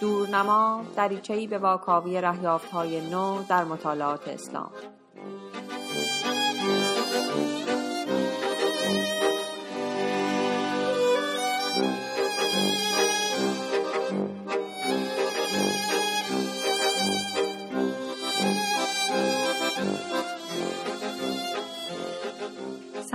دورنما 0.00 0.84
دریچهای 0.96 1.46
به 1.46 1.58
واکاوی 1.58 2.16
های 2.72 3.10
نو 3.10 3.42
در 3.48 3.64
مطالعات 3.64 4.28
اسلام. 4.28 4.70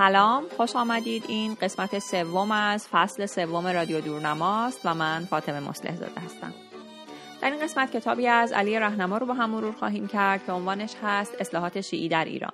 سلام 0.01 0.43
خوش 0.57 0.75
آمدید. 0.75 1.23
این 1.27 1.57
قسمت 1.61 1.99
سوم 1.99 2.51
از 2.51 2.87
فصل 2.91 3.25
سوم 3.25 3.67
رادیو 3.67 4.01
دورنماست 4.01 4.81
و 4.85 4.95
من 4.95 5.27
فاطمه 5.29 5.59
مصلح 5.59 5.95
زاده 5.95 6.21
هستم. 6.25 6.53
در 7.41 7.51
این 7.51 7.59
قسمت 7.63 7.91
کتابی 7.91 8.27
از 8.27 8.51
علی 8.51 8.79
رهنما 8.79 9.17
رو 9.17 9.25
با 9.25 9.33
هم 9.33 9.49
مرور 9.49 9.73
خواهیم 9.73 10.07
کرد 10.07 10.45
که 10.45 10.51
عنوانش 10.51 10.93
هست 11.03 11.35
اصلاحات 11.39 11.81
شیعی 11.81 12.09
در 12.09 12.25
ایران. 12.25 12.53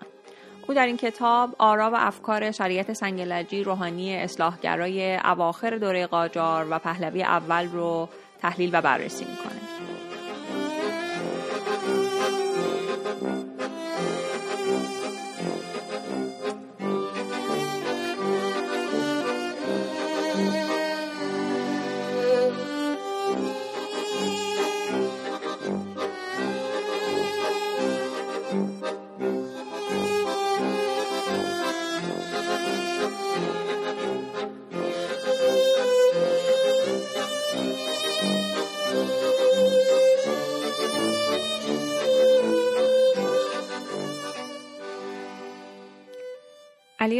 او 0.67 0.73
در 0.73 0.85
این 0.85 0.97
کتاب 0.97 1.55
آرا 1.57 1.91
و 1.91 1.95
افکار 1.95 2.51
شریعت 2.51 2.93
سنگلجی 2.93 3.63
روحانی 3.63 4.15
اصلاحگرای 4.15 5.15
اواخر 5.15 5.77
دوره 5.77 6.07
قاجار 6.07 6.67
و 6.69 6.79
پهلوی 6.79 7.23
اول 7.23 7.67
رو 7.67 8.09
تحلیل 8.41 8.69
و 8.73 8.81
بررسی 8.81 9.25
می‌کنه. 9.25 9.66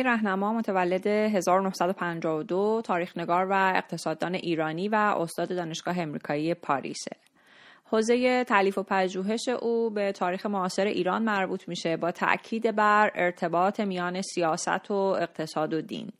رهنما 0.07 0.53
متولد 0.53 1.07
1952 1.07 2.81
تاریخنگار 2.85 3.47
و 3.49 3.73
اقتصاددان 3.75 4.35
ایرانی 4.35 4.89
و 4.89 4.95
استاد 4.95 5.49
دانشگاه 5.49 5.99
امریکایی 5.99 6.53
پاریسه. 6.53 7.11
حوزه 7.85 8.43
تعلیف 8.43 8.77
و 8.77 8.83
پژوهش 8.83 9.47
او 9.47 9.89
به 9.89 10.11
تاریخ 10.11 10.45
معاصر 10.45 10.85
ایران 10.85 11.23
مربوط 11.23 11.67
میشه 11.67 11.97
با 11.97 12.11
تأکید 12.11 12.75
بر 12.75 13.11
ارتباط 13.15 13.79
میان 13.79 14.21
سیاست 14.21 14.91
و 14.91 14.93
اقتصاد 14.93 15.73
و 15.73 15.81
دین. 15.81 16.11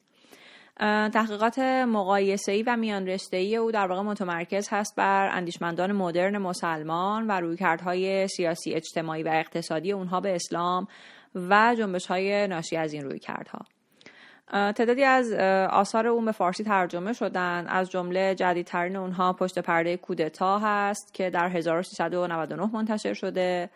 تحقیقات 1.14 1.60
مقایسه‌ای 1.88 2.64
و 2.64 2.76
میان 2.78 3.18
ای 3.34 3.56
او 3.56 3.72
در 3.72 3.88
واقع 3.88 4.02
متمرکز 4.02 4.68
هست 4.72 4.96
بر 4.96 5.30
اندیشمندان 5.32 5.92
مدرن 5.92 6.38
مسلمان 6.38 7.28
و 7.28 7.32
رویکردهای 7.32 8.28
سیاسی 8.28 8.74
اجتماعی 8.74 9.24
و 9.24 9.30
اقتصادی 9.34 9.92
اونها 9.92 10.20
به 10.20 10.36
اسلام 10.36 10.88
و 11.36 11.76
جنبش 11.78 12.06
های 12.06 12.48
ناشی 12.48 12.78
از 12.78 12.94
این 12.94 13.04
روی 13.04 13.20
کردها 13.20 13.60
تعدادی 14.52 15.04
از 15.04 15.34
آثار 15.70 16.08
اون 16.08 16.26
به 16.26 16.32
فارسی 16.32 16.64
ترجمه 16.64 17.14
شدن. 17.14 17.68
از 17.68 17.92
جمله 17.92 18.36
جدیدترین 18.36 18.96
اونها 18.96 19.34
پشت 19.34 19.60
پرده 19.60 19.98
کودتا 19.98 20.60
هست 20.60 21.14
که 21.14 21.30
در 21.30 21.50
1399 21.50 22.70
منتشر 22.74 23.14
شده. 23.14 23.70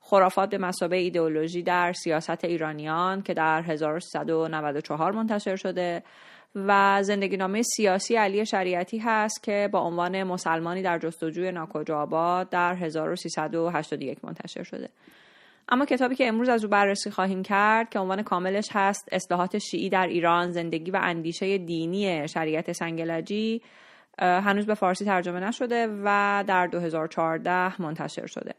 خرافات 0.00 0.50
به 0.50 0.58
مسابه 0.58 0.96
ایدئولوژی 0.96 1.62
در 1.62 1.92
سیاست 1.92 2.44
ایرانیان 2.44 3.22
که 3.22 3.34
در 3.34 3.62
1394 3.62 5.12
منتشر 5.12 5.56
شده. 5.56 6.02
و 6.56 7.02
زندگی 7.02 7.36
نامه 7.36 7.62
سیاسی 7.62 8.16
علی 8.16 8.46
شریعتی 8.46 8.98
هست 8.98 9.42
که 9.42 9.68
با 9.72 9.80
عنوان 9.80 10.22
مسلمانی 10.22 10.82
در 10.82 10.98
جستجوی 10.98 11.52
ناکجا 11.52 12.02
آباد 12.02 12.48
در 12.48 12.74
1381 12.74 14.24
منتشر 14.24 14.62
شده. 14.62 14.88
اما 15.68 15.84
کتابی 15.84 16.14
که 16.14 16.28
امروز 16.28 16.48
از 16.48 16.64
او 16.64 16.70
بررسی 16.70 17.10
خواهیم 17.10 17.42
کرد 17.42 17.90
که 17.90 17.98
عنوان 17.98 18.22
کاملش 18.22 18.68
هست 18.72 19.08
اصلاحات 19.12 19.58
شیعی 19.58 19.88
در 19.88 20.06
ایران 20.06 20.50
زندگی 20.50 20.90
و 20.90 20.98
اندیشه 21.02 21.58
دینی 21.58 22.28
شریعت 22.28 22.72
سنگلجی 22.72 23.62
هنوز 24.18 24.66
به 24.66 24.74
فارسی 24.74 25.04
ترجمه 25.04 25.40
نشده 25.40 25.88
و 26.04 26.44
در 26.46 26.66
2014 26.66 27.82
منتشر 27.82 28.26
شده. 28.26 28.54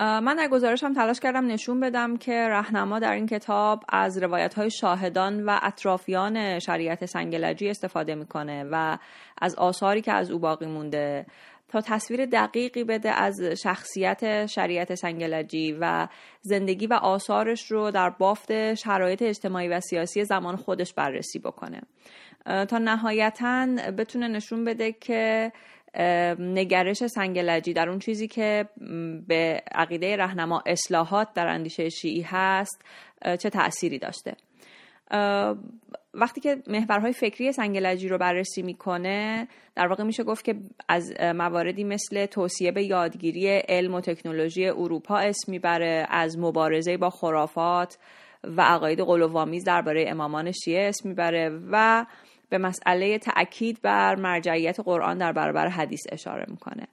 من 0.00 0.36
در 0.36 0.48
گزارشم 0.48 0.92
تلاش 0.92 1.20
کردم 1.20 1.46
نشون 1.46 1.80
بدم 1.80 2.16
که 2.16 2.48
رهنما 2.48 2.98
در 2.98 3.12
این 3.12 3.26
کتاب 3.26 3.84
از 3.88 4.22
روایت 4.22 4.54
های 4.54 4.70
شاهدان 4.70 5.44
و 5.44 5.58
اطرافیان 5.62 6.58
شریعت 6.58 7.06
سنگلجی 7.06 7.70
استفاده 7.70 8.14
می‌کنه 8.14 8.64
و 8.70 8.98
از 9.42 9.54
آثاری 9.54 10.00
که 10.00 10.12
از 10.12 10.30
او 10.30 10.38
باقی 10.38 10.66
مونده 10.66 11.26
تا 11.70 11.80
تصویر 11.80 12.26
دقیقی 12.26 12.84
بده 12.84 13.10
از 13.10 13.40
شخصیت 13.42 14.46
شریعت 14.46 14.94
سنگلجی 14.94 15.76
و 15.80 16.08
زندگی 16.40 16.86
و 16.86 16.94
آثارش 16.94 17.70
رو 17.70 17.90
در 17.90 18.10
بافت 18.10 18.74
شرایط 18.74 19.22
اجتماعی 19.22 19.68
و 19.68 19.80
سیاسی 19.80 20.24
زمان 20.24 20.56
خودش 20.56 20.94
بررسی 20.94 21.38
بکنه. 21.38 21.82
تا 22.44 22.78
نهایتا 22.78 23.66
بتونه 23.98 24.28
نشون 24.28 24.64
بده 24.64 24.92
که 24.92 25.52
نگرش 26.38 27.06
سنگلجی 27.06 27.72
در 27.72 27.88
اون 27.88 27.98
چیزی 27.98 28.28
که 28.28 28.68
به 29.28 29.62
عقیده 29.72 30.16
رهنما 30.16 30.62
اصلاحات 30.66 31.28
در 31.34 31.46
اندیشه 31.46 31.88
شیعی 31.88 32.22
هست 32.22 32.84
چه 33.38 33.50
تأثیری 33.50 33.98
داشته. 33.98 34.36
وقتی 36.14 36.40
که 36.40 36.62
محورهای 36.66 37.12
فکری 37.12 37.52
سنگلجی 37.52 38.08
رو 38.08 38.18
بررسی 38.18 38.62
می‌کنه 38.62 39.48
در 39.74 39.86
واقع 39.86 40.04
میشه 40.04 40.24
گفت 40.24 40.44
که 40.44 40.54
از 40.88 41.12
مواردی 41.20 41.84
مثل 41.84 42.26
توصیه 42.26 42.72
به 42.72 42.84
یادگیری 42.84 43.48
علم 43.48 43.94
و 43.94 44.00
تکنولوژی 44.00 44.66
اروپا 44.66 45.18
اسم 45.18 45.52
می‌بره 45.52 46.06
از 46.10 46.38
مبارزه 46.38 46.96
با 46.96 47.10
خرافات 47.10 47.98
و 48.44 48.62
عقاید 48.62 49.00
قلووامیز 49.00 49.64
درباره 49.64 50.04
امامان 50.08 50.52
شیعه 50.52 50.88
اسم 50.88 51.08
می‌بره 51.08 51.60
و 51.70 52.06
به 52.48 52.58
مسئله 52.58 53.18
تأکید 53.18 53.82
بر 53.82 54.14
مرجعیت 54.14 54.80
قرآن 54.80 55.18
در 55.18 55.32
برابر 55.32 55.68
حدیث 55.68 56.02
اشاره 56.12 56.44
می‌کنه. 56.48 56.86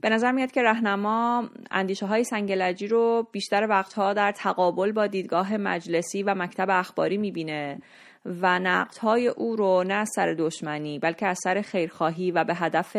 به 0.00 0.08
نظر 0.08 0.32
میاد 0.32 0.50
که 0.50 0.62
رهنما 0.62 1.48
اندیشه 1.70 2.06
های 2.06 2.24
سنگلجی 2.24 2.86
رو 2.86 3.28
بیشتر 3.32 3.66
وقتها 3.68 4.12
در 4.12 4.32
تقابل 4.32 4.92
با 4.92 5.06
دیدگاه 5.06 5.56
مجلسی 5.56 6.22
و 6.22 6.34
مکتب 6.34 6.66
اخباری 6.70 7.16
می‌بینه. 7.16 7.78
و 8.24 8.58
نقدهای 8.58 9.28
او 9.28 9.56
رو 9.56 9.84
نه 9.84 9.94
از 9.94 10.10
سر 10.14 10.34
دشمنی 10.38 10.98
بلکه 10.98 11.26
از 11.26 11.38
سر 11.44 11.60
خیرخواهی 11.60 12.30
و 12.30 12.44
به 12.44 12.54
هدف 12.54 12.96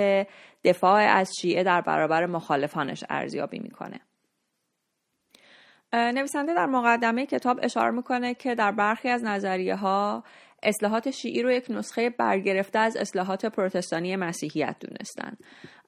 دفاع 0.64 1.02
از 1.02 1.32
شیعه 1.42 1.64
در 1.64 1.82
برابر 1.82 2.26
مخالفانش 2.26 3.04
ارزیابی 3.10 3.60
می‌کنه. 3.60 4.00
نویسنده 5.94 6.54
در 6.54 6.66
مقدمه 6.66 7.26
کتاب 7.26 7.60
اشاره 7.64 7.92
می‌کنه 7.92 8.34
که 8.34 8.56
در 8.56 8.72
برخی 8.72 9.10
از 9.10 9.24
نظریه 9.24 9.76
ها 9.76 10.24
اصلاحات 10.64 11.12
شیعی 11.12 11.42
رو 11.42 11.52
یک 11.52 11.66
نسخه 11.70 12.10
برگرفته 12.10 12.80
از 12.80 12.98
اصلاحات 12.98 13.46
پروتستانی 13.46 14.16
مسیحیت 14.16 14.76
دونستن. 14.80 15.38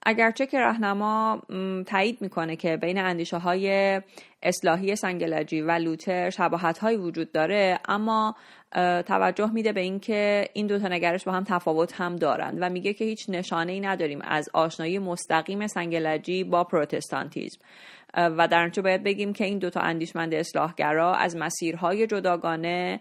اگرچه 0.06 0.46
که 0.46 0.60
رهنما 0.60 1.42
تایید 1.88 2.22
می‌کنه 2.22 2.56
که 2.56 2.78
بین 2.78 2.98
اندیشه 2.98 3.38
های 3.38 4.02
اصلاحی 4.44 4.96
سنگلجی 4.96 5.62
و 5.62 5.72
لوتر 5.72 6.30
شباهت 6.30 6.78
های 6.78 6.98
وجود 6.98 7.32
داره 7.32 7.80
اما 7.88 8.36
توجه 9.06 9.52
میده 9.52 9.72
به 9.72 9.82
اینکه 9.82 10.50
این 10.54 10.68
دو 10.68 10.80
تا 10.80 10.88
نگرش 10.88 11.24
با 11.24 11.32
هم 11.32 11.44
تفاوت 11.44 12.02
هم 12.02 12.16
دارند 12.16 12.58
و 12.62 12.70
میگه 12.70 12.94
که 12.94 13.06
هیچ 13.06 13.30
نشانه 13.30 13.72
ای 13.72 13.80
نداریم 13.80 14.20
از 14.22 14.50
آشنایی 14.54 15.00
مستقیم 15.00 15.68
سنگلجی 15.68 16.44
با 16.44 16.64
پروتستانتیزم. 16.64 17.60
و 18.18 18.48
در 18.48 18.70
باید 18.84 19.04
بگیم 19.04 19.34
که 19.34 19.46
این 19.46 19.58
دوتا 19.58 19.80
اندیشمند 19.80 20.34
اصلاحگرا 20.34 21.16
از 21.16 21.36
مسیرهای 21.36 22.08
جداگانه 22.08 23.00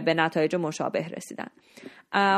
به 0.00 0.14
نتایج 0.14 0.56
مشابه 0.56 1.08
رسیدن. 1.08 1.48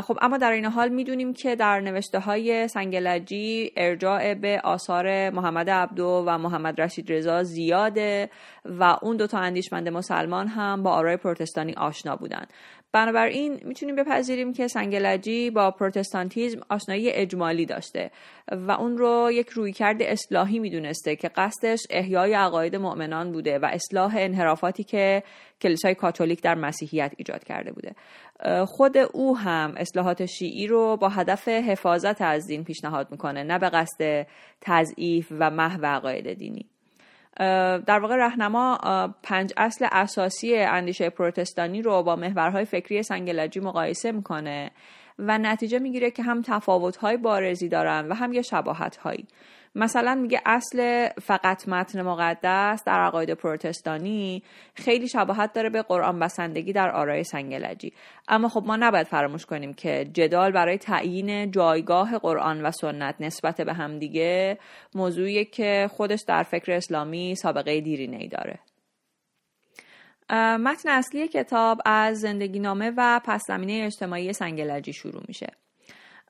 خب 0.00 0.18
اما 0.22 0.38
در 0.38 0.50
این 0.50 0.64
حال 0.64 0.88
می‌دونیم 0.88 1.34
که 1.34 1.56
در 1.56 1.80
نوشته 1.80 2.18
های 2.18 2.68
سنگلجی 2.68 3.72
ارجاع 3.76 4.34
به 4.34 4.60
آثار 4.64 5.30
محمد 5.30 5.70
عبدو 5.70 6.24
و 6.26 6.38
محمد 6.38 6.80
رشید 6.80 7.12
رضا 7.12 7.42
زیاده 7.42 8.30
و 8.64 8.98
اون 9.02 9.16
دوتا 9.16 9.38
اندیشمند 9.38 9.88
مسلمان 9.88 10.48
هم 10.48 10.82
با 10.82 10.90
آرای 10.90 11.16
پروتستانی 11.16 11.72
آشنا 11.72 12.16
بودن. 12.16 12.46
بنابراین 12.94 13.60
می‌تونیم 13.64 13.96
بپذیریم 13.96 14.52
که 14.52 14.68
سنگلجی 14.68 15.50
با 15.50 15.70
پروتستانتیزم 15.70 16.60
آشنایی 16.68 17.10
اجمالی 17.10 17.66
داشته 17.66 18.10
و 18.52 18.70
اون 18.70 18.98
رو 18.98 19.30
یک 19.32 19.48
رویکرد 19.48 20.02
اصلاحی 20.02 20.58
می‌دونسته 20.58 21.16
که 21.16 21.28
قصدش 21.28 21.78
احیای 21.90 22.34
عقاید 22.34 22.76
مؤمنان 22.76 23.32
بوده 23.32 23.58
و 23.58 23.64
اصلاح 23.64 24.16
انحرافاتی 24.18 24.84
که 24.84 25.22
کلیسای 25.60 25.94
کاتولیک 25.94 26.42
در 26.42 26.54
مسیحیت 26.54 27.12
ایجاد 27.16 27.44
کرده 27.44 27.72
بوده. 27.72 27.94
خود 28.66 28.96
او 28.96 29.38
هم 29.38 29.74
اصلاحات 29.76 30.26
شیعی 30.26 30.66
رو 30.66 30.96
با 30.96 31.08
هدف 31.08 31.48
حفاظت 31.48 32.22
از 32.22 32.46
دین 32.46 32.64
پیشنهاد 32.64 33.10
می‌کنه 33.10 33.42
نه 33.42 33.58
به 33.58 33.68
قصد 33.68 34.26
تضعیف 34.60 35.32
و 35.38 35.50
محو 35.50 35.86
عقاید 35.86 36.32
دینی. 36.32 36.66
در 37.86 37.98
واقع 37.98 38.16
رهنما 38.16 38.78
پنج 39.22 39.52
اصل 39.56 39.86
اساسی 39.92 40.56
اندیشه 40.56 41.10
پروتستانی 41.10 41.82
رو 41.82 42.02
با 42.02 42.16
محورهای 42.16 42.64
فکری 42.64 43.02
سنگلجی 43.02 43.60
مقایسه 43.60 44.12
می‌کنه 44.12 44.70
و 45.18 45.38
نتیجه 45.38 45.78
می‌گیره 45.78 46.10
که 46.10 46.22
هم 46.22 46.42
تفاوت‌های 46.42 47.16
بارزی 47.16 47.68
دارن 47.68 48.08
و 48.08 48.14
هم 48.14 48.32
یه 48.32 48.42
شباهت‌هایی. 48.42 49.26
مثلا 49.74 50.14
میگه 50.14 50.40
اصل 50.46 51.08
فقط 51.08 51.68
متن 51.68 52.02
مقدس 52.02 52.84
در 52.86 53.00
عقاید 53.00 53.30
پروتستانی 53.30 54.42
خیلی 54.74 55.08
شباهت 55.08 55.52
داره 55.52 55.70
به 55.70 55.82
قرآن 55.82 56.18
بسندگی 56.18 56.72
در 56.72 56.90
آرای 56.90 57.24
سنگلجی. 57.24 57.92
اما 58.28 58.48
خب 58.48 58.62
ما 58.66 58.76
نباید 58.76 59.06
فراموش 59.06 59.46
کنیم 59.46 59.74
که 59.74 60.10
جدال 60.12 60.52
برای 60.52 60.78
تعیین 60.78 61.50
جایگاه 61.50 62.18
قرآن 62.18 62.62
و 62.62 62.70
سنت 62.70 63.14
نسبت 63.20 63.60
به 63.60 63.72
همدیگه 63.72 64.58
موضوعی 64.94 65.44
که 65.44 65.90
خودش 65.92 66.24
در 66.28 66.42
فکر 66.42 66.72
اسلامی 66.72 67.34
سابقه 67.34 67.80
دیرینه 67.80 68.16
ای 68.16 68.28
داره 68.28 68.58
متن 70.58 70.88
اصلی 70.88 71.28
کتاب 71.28 71.80
از 71.84 72.20
زندگی 72.20 72.58
نامه 72.58 72.92
و 72.96 73.20
پس 73.24 73.42
زمینه 73.48 73.84
اجتماعی 73.86 74.32
سنگلجی 74.32 74.92
شروع 74.92 75.22
میشه. 75.28 75.63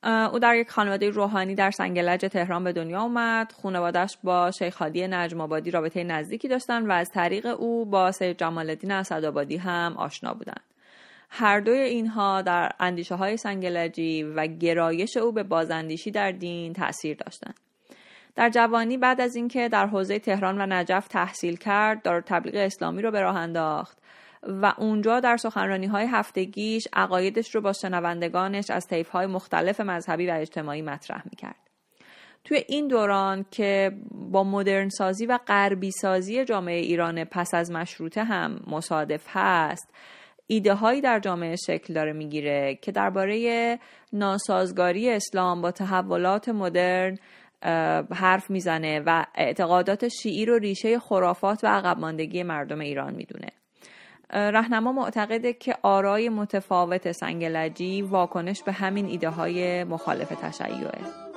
او 0.05 0.39
در 0.39 0.57
یک 0.57 0.71
خانواده 0.71 1.11
روحانی 1.11 1.55
در 1.55 1.71
سنگلج 1.71 2.21
تهران 2.21 2.65
به 2.65 2.73
دنیا 2.73 3.03
اومد. 3.03 3.53
خانوادش 3.63 4.19
با 4.25 4.51
شیخ 4.51 4.77
هادی 4.77 5.09
نجم 5.09 5.41
آبادی 5.41 5.71
رابطه 5.71 6.05
نزدیکی 6.05 6.49
داشتن 6.49 6.87
و 6.87 6.93
از 6.93 7.11
طریق 7.11 7.47
او 7.47 7.85
با 7.85 8.13
سید 8.13 8.39
جمال 8.39 8.71
الدین 8.71 8.91
اسدآبادی 8.91 9.57
هم 9.57 9.95
آشنا 9.97 10.35
بودند 10.35 10.61
هر 11.31 11.61
دوی 11.61 11.79
اینها 11.79 12.43
در 12.43 12.73
اندیشه 12.81 13.15
های 13.15 13.37
سنگلجی 13.37 14.23
و 14.23 14.47
گرایش 14.47 15.17
او 15.17 15.33
به 15.33 15.43
بازاندیشی 15.43 16.11
در 16.11 16.31
دین 16.31 16.73
تاثیر 16.73 17.17
داشتند 17.17 17.55
در 18.35 18.51
جوانی 18.51 18.97
بعد 18.97 19.21
از 19.21 19.37
اینکه 19.37 19.69
در 19.69 19.87
حوزه 19.87 20.19
تهران 20.19 20.61
و 20.61 20.67
نجف 20.67 21.09
تحصیل 21.09 21.57
کرد 21.57 22.03
دار 22.03 22.21
تبلیغ 22.21 22.55
اسلامی 22.55 23.03
رو 23.03 23.11
به 23.11 23.21
راه 23.21 23.37
انداخت. 23.37 23.99
و 24.47 24.75
اونجا 24.79 25.21
در 25.21 25.37
سخنرانی 25.37 25.87
های 25.87 26.07
هفتگیش 26.07 26.89
عقایدش 26.93 27.55
رو 27.55 27.61
با 27.61 27.73
شنوندگانش 27.73 28.71
از 28.71 28.87
طیف 28.87 29.09
های 29.09 29.27
مختلف 29.27 29.81
مذهبی 29.81 30.27
و 30.27 30.35
اجتماعی 30.35 30.83
مطرح 30.83 31.23
می‌کرد. 31.31 31.57
توی 32.45 32.65
این 32.69 32.89
دوران 32.89 33.47
که 33.51 33.93
با 34.11 34.45
مدرن 34.45 34.89
سازی 34.89 35.27
و 35.27 35.39
غربی 35.47 35.91
سازی 35.91 36.45
جامعه 36.45 36.79
ایران 36.79 37.25
پس 37.25 37.55
از 37.55 37.71
مشروطه 37.71 38.25
هم 38.25 38.61
مصادف 38.67 39.25
هست 39.29 39.95
ایده 40.47 40.75
هایی 40.75 41.01
در 41.01 41.21
جامعه 41.21 41.57
شکل 41.57 41.95
داره 41.95 42.13
می‌گیره 42.13 42.79
که 42.83 42.93
درباره 42.93 43.79
ناسازگاری 44.13 45.11
اسلام 45.11 45.63
با 45.63 45.71
تحولات 45.71 46.49
مدرن 46.49 47.19
حرف 48.11 48.51
می‌زنه 48.51 49.03
و 49.07 49.25
اعتقادات 49.35 50.09
شیعی 50.09 50.47
رو 50.47 50.59
ریشه 50.59 50.99
خرافات 50.99 51.65
و 51.65 51.67
عقب 51.67 51.99
ماندگی 51.99 52.43
مردم 52.43 52.81
ایران 52.81 53.15
می‌دونه 53.15 53.49
رهنما 54.31 54.93
معتقده 54.93 55.53
که 55.53 55.77
آرای 55.83 56.29
متفاوت 56.29 57.13
سنگلجی 57.13 58.03
واکنش 58.03 58.63
به 58.63 58.73
همین 58.73 59.07
ایده 59.07 59.29
های 59.29 59.85
مخالف 59.85 60.29
تشیعه. 60.29 61.34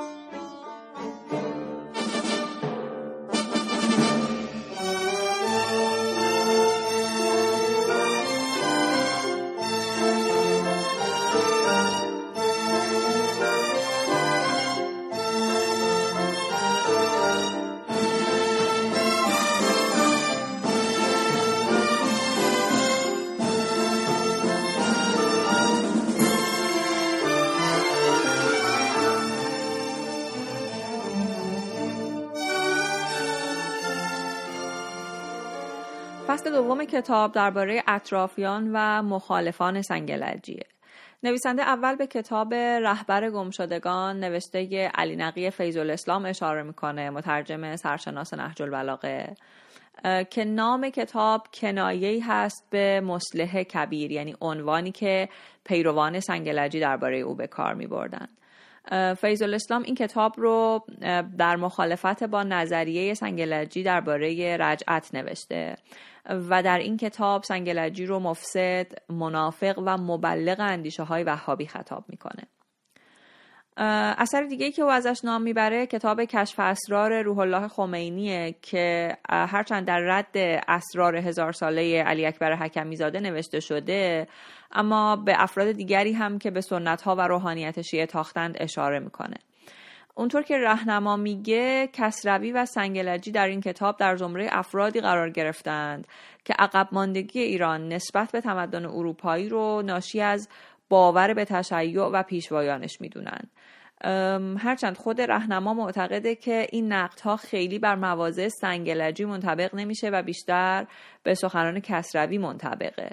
کتاب 36.97 37.31
درباره 37.31 37.83
اطرافیان 37.87 38.71
و 38.73 39.01
مخالفان 39.01 39.81
سنگلجیه 39.81 40.65
نویسنده 41.23 41.61
اول 41.61 41.95
به 41.95 42.07
کتاب 42.07 42.53
رهبر 42.53 43.29
گمشدگان 43.29 44.19
نوشته 44.19 44.87
علی 44.95 45.15
نقی 45.15 45.49
فیض 45.49 45.77
الاسلام 45.77 46.25
اشاره 46.25 46.63
می‌کنه 46.63 47.09
مترجم 47.09 47.75
سرشناس 47.75 48.33
نهج 48.33 48.61
البلاغه 48.61 49.35
که 50.29 50.45
نام 50.45 50.89
کتاب 50.89 51.47
کنایه 51.53 52.31
هست 52.31 52.67
به 52.69 53.01
مسلح 53.01 53.63
کبیر 53.63 54.11
یعنی 54.11 54.35
عنوانی 54.41 54.91
که 54.91 55.29
پیروان 55.63 56.19
سنگلجی 56.19 56.79
درباره 56.79 57.17
او 57.17 57.35
به 57.35 57.47
کار 57.47 57.73
می 57.73 57.87
بردن. 57.87 58.27
فیض 59.21 59.41
الاسلام 59.41 59.83
این 59.83 59.95
کتاب 59.95 60.33
رو 60.37 60.85
در 61.37 61.55
مخالفت 61.55 62.23
با 62.23 62.43
نظریه 62.43 63.13
سنگلجی 63.13 63.83
درباره 63.83 64.57
رجعت 64.57 65.15
نوشته 65.15 65.75
و 66.49 66.63
در 66.63 66.77
این 66.77 66.97
کتاب 66.97 67.43
سنگلجی 67.43 68.05
رو 68.05 68.19
مفسد، 68.19 68.87
منافق 69.09 69.83
و 69.85 69.97
مبلغ 69.97 70.59
اندیشه 70.59 71.03
های 71.03 71.23
وهابی 71.23 71.67
خطاب 71.67 72.05
می‌کنه. 72.07 72.43
اثر 74.17 74.43
دیگه 74.43 74.71
که 74.71 74.81
او 74.81 74.89
ازش 74.89 75.19
نام 75.23 75.41
می‌بره 75.41 75.85
کتاب 75.85 76.23
کشف 76.23 76.59
اسرار 76.59 77.21
روح 77.21 77.39
الله 77.39 77.67
خمینیه 77.67 78.55
که 78.61 79.17
هرچند 79.29 79.87
در 79.87 79.99
رد 79.99 80.37
اسرار 80.67 81.15
هزار 81.15 81.51
ساله 81.51 82.03
علی 82.03 82.25
اکبر 82.25 82.55
حکمی 82.55 82.95
زاده 82.95 83.19
نوشته 83.19 83.59
شده 83.59 84.27
اما 84.71 85.15
به 85.15 85.43
افراد 85.43 85.71
دیگری 85.71 86.13
هم 86.13 86.39
که 86.39 86.51
به 86.51 86.61
سنت 86.61 87.01
ها 87.01 87.15
و 87.15 87.21
روحانیت 87.21 87.81
شیعه 87.81 88.05
تاختند 88.05 88.55
اشاره 88.59 88.99
می‌کنه. 88.99 89.37
اونطور 90.15 90.41
که 90.41 90.57
رهنما 90.57 91.15
میگه 91.15 91.89
کسروی 91.93 92.51
و 92.51 92.65
سنگلجی 92.65 93.31
در 93.31 93.47
این 93.47 93.61
کتاب 93.61 93.97
در 93.97 94.15
زمره 94.15 94.47
افرادی 94.51 95.01
قرار 95.01 95.29
گرفتند 95.29 96.07
که 96.45 96.53
عقب 96.59 96.87
ماندگی 96.91 97.39
ایران 97.39 97.87
نسبت 97.87 98.31
به 98.31 98.41
تمدن 98.41 98.85
اروپایی 98.85 99.49
رو 99.49 99.81
ناشی 99.81 100.21
از 100.21 100.49
باور 100.89 101.33
به 101.33 101.45
تشیع 101.45 102.03
و 102.03 102.23
پیشوایانش 102.23 103.01
می‌دونند. 103.01 103.49
هرچند 104.59 104.97
خود 104.97 105.21
رهنما 105.21 105.73
معتقده 105.73 106.35
که 106.35 106.67
این 106.71 106.93
نقدها 106.93 107.37
خیلی 107.37 107.79
بر 107.79 107.95
مواضع 107.95 108.47
سنگلجی 108.47 109.25
منطبق 109.25 109.75
نمیشه 109.75 110.09
و 110.09 110.21
بیشتر 110.21 110.85
به 111.23 111.33
سخنان 111.33 111.79
کسروی 111.79 112.37
منطبقه. 112.37 113.11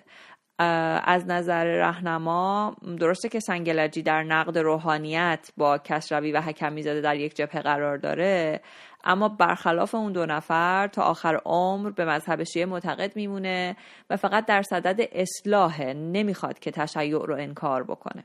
از 0.59 1.27
نظر 1.27 1.65
رهنما 1.65 2.77
درسته 2.99 3.29
که 3.29 3.41
سنگلجی 3.41 4.03
در 4.03 4.23
نقد 4.23 4.59
روحانیت 4.59 5.51
با 5.57 5.79
کسروی 5.79 6.33
و 6.33 6.41
حکمی 6.41 6.83
زاده 6.83 7.01
در 7.01 7.17
یک 7.17 7.35
جبهه 7.35 7.63
قرار 7.63 7.97
داره 7.97 8.61
اما 9.05 9.29
برخلاف 9.29 9.95
اون 9.95 10.13
دو 10.13 10.27
نفر 10.27 10.87
تا 10.87 11.03
آخر 11.03 11.41
عمر 11.45 11.91
به 11.91 12.05
مذهب 12.05 12.43
شیعه 12.43 12.67
معتقد 12.67 13.17
میمونه 13.17 13.77
و 14.11 14.17
فقط 14.17 14.47
در 14.47 14.63
صدد 14.63 15.09
اصلاحه 15.13 15.93
نمی‌خواد 15.93 16.59
که 16.59 16.71
تشیع 16.71 17.19
رو 17.27 17.35
انکار 17.35 17.85
بکنه. 17.85 18.25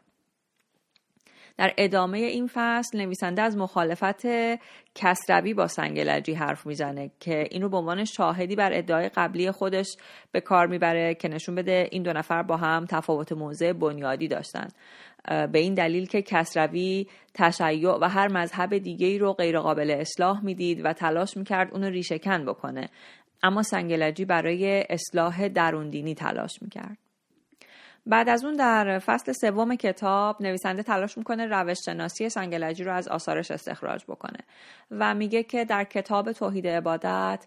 در 1.58 1.74
ادامه 1.78 2.18
این 2.18 2.50
فصل 2.54 2.98
نویسنده 2.98 3.42
از 3.42 3.58
مخالفت 3.58 4.26
کسروی 4.96 5.54
با 5.54 5.68
سنگلجی 5.68 6.34
حرف 6.34 6.66
می‌زنه 6.66 7.12
که 7.20 7.48
اینو 7.52 7.70
به 7.70 7.78
عنوان 7.78 8.06
شاهدی 8.06 8.56
بر 8.56 8.74
ادعای 8.74 9.10
قبلی 9.10 9.52
خودش 9.52 9.88
به 10.32 10.42
کار 10.42 10.68
می‌بره 10.68 11.16
که 11.16 11.28
نشون 11.28 11.56
بده 11.56 11.88
این 11.92 12.04
دو 12.04 12.14
نفر 12.14 12.44
با 12.44 12.58
هم 12.58 12.86
تفاوت 12.86 13.32
موضع 13.32 13.74
بنیادی 13.74 14.28
داشتن. 14.28 14.68
به 15.28 15.60
این 15.60 15.74
دلیل 15.74 16.06
که 16.06 16.22
کسروی 16.22 17.08
تشیع 17.34 17.98
و 18.02 18.10
هر 18.10 18.28
مذهب 18.28 18.78
دیگه 18.78 19.08
ای 19.08 19.18
رو 19.18 19.34
غیرقابل 19.34 19.92
اصلاح 19.92 20.46
می‌دید 20.46 20.86
و 20.86 20.94
تلاش 20.94 21.38
می‌کرد 21.38 21.74
اونو 21.74 21.90
ریشهکن 21.90 22.46
بکنه. 22.46 22.90
اما 23.44 23.64
سنگلجی 23.64 24.26
برای 24.26 24.86
اصلاح 24.90 25.48
دروندینی 25.48 26.16
تلاش 26.16 26.62
می‌کرد. 26.62 26.98
بعد 28.06 28.30
از 28.30 28.46
اون 28.46 28.56
در 28.56 29.00
فصل 29.00 29.32
سوم 29.32 29.76
کتاب 29.76 30.42
نویسنده 30.42 30.84
تلاش 30.84 31.18
می‌کنه 31.18 31.46
روش 31.46 31.78
شناسی 31.86 32.30
سنگلجی 32.30 32.84
رو 32.84 32.94
از 32.94 33.08
آثارش 33.08 33.52
استخراج 33.52 34.04
بکنه 34.04 34.40
و 34.92 35.16
میگه 35.16 35.44
که 35.44 35.66
در 35.66 35.84
کتاب 35.84 36.32
توحید 36.32 36.68
عبادت 36.68 37.46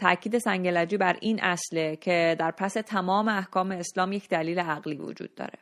تاکید 0.00 0.38
سنگلجی 0.38 0.96
بر 0.96 1.16
این 1.20 1.42
اصله 1.42 1.96
که 1.96 2.36
در 2.38 2.50
پس 2.50 2.72
تمام 2.72 3.28
احکام 3.28 3.70
اسلام 3.70 4.12
یک 4.12 4.28
دلیل 4.28 4.58
عقلی 4.58 4.96
وجود 4.96 5.34
داره. 5.34 5.58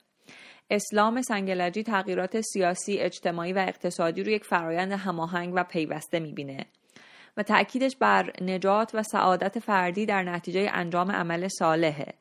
اسلام 0.71 1.23
سنگلجی 1.23 1.83
تغییرات 1.83 2.41
سیاسی، 2.41 2.99
اجتماعی 2.99 3.53
و 3.53 3.59
اقتصادی 3.59 4.23
رو 4.23 4.31
یک 4.31 4.45
فرایند 4.45 4.93
هماهنگ 4.93 5.53
و 5.57 5.65
پیوسته 5.65 6.21
می‌بینه 6.21 6.67
و 7.37 7.43
تأکیدش 7.43 7.97
بر 7.97 8.33
نجات 8.41 8.91
و 8.95 9.03
سعادت 9.03 9.59
فردی 9.59 10.07
در 10.07 10.23
نتیجه 10.23 10.71
انجام 10.73 11.13
عمل 11.13 11.49
صالحه. 11.49 12.15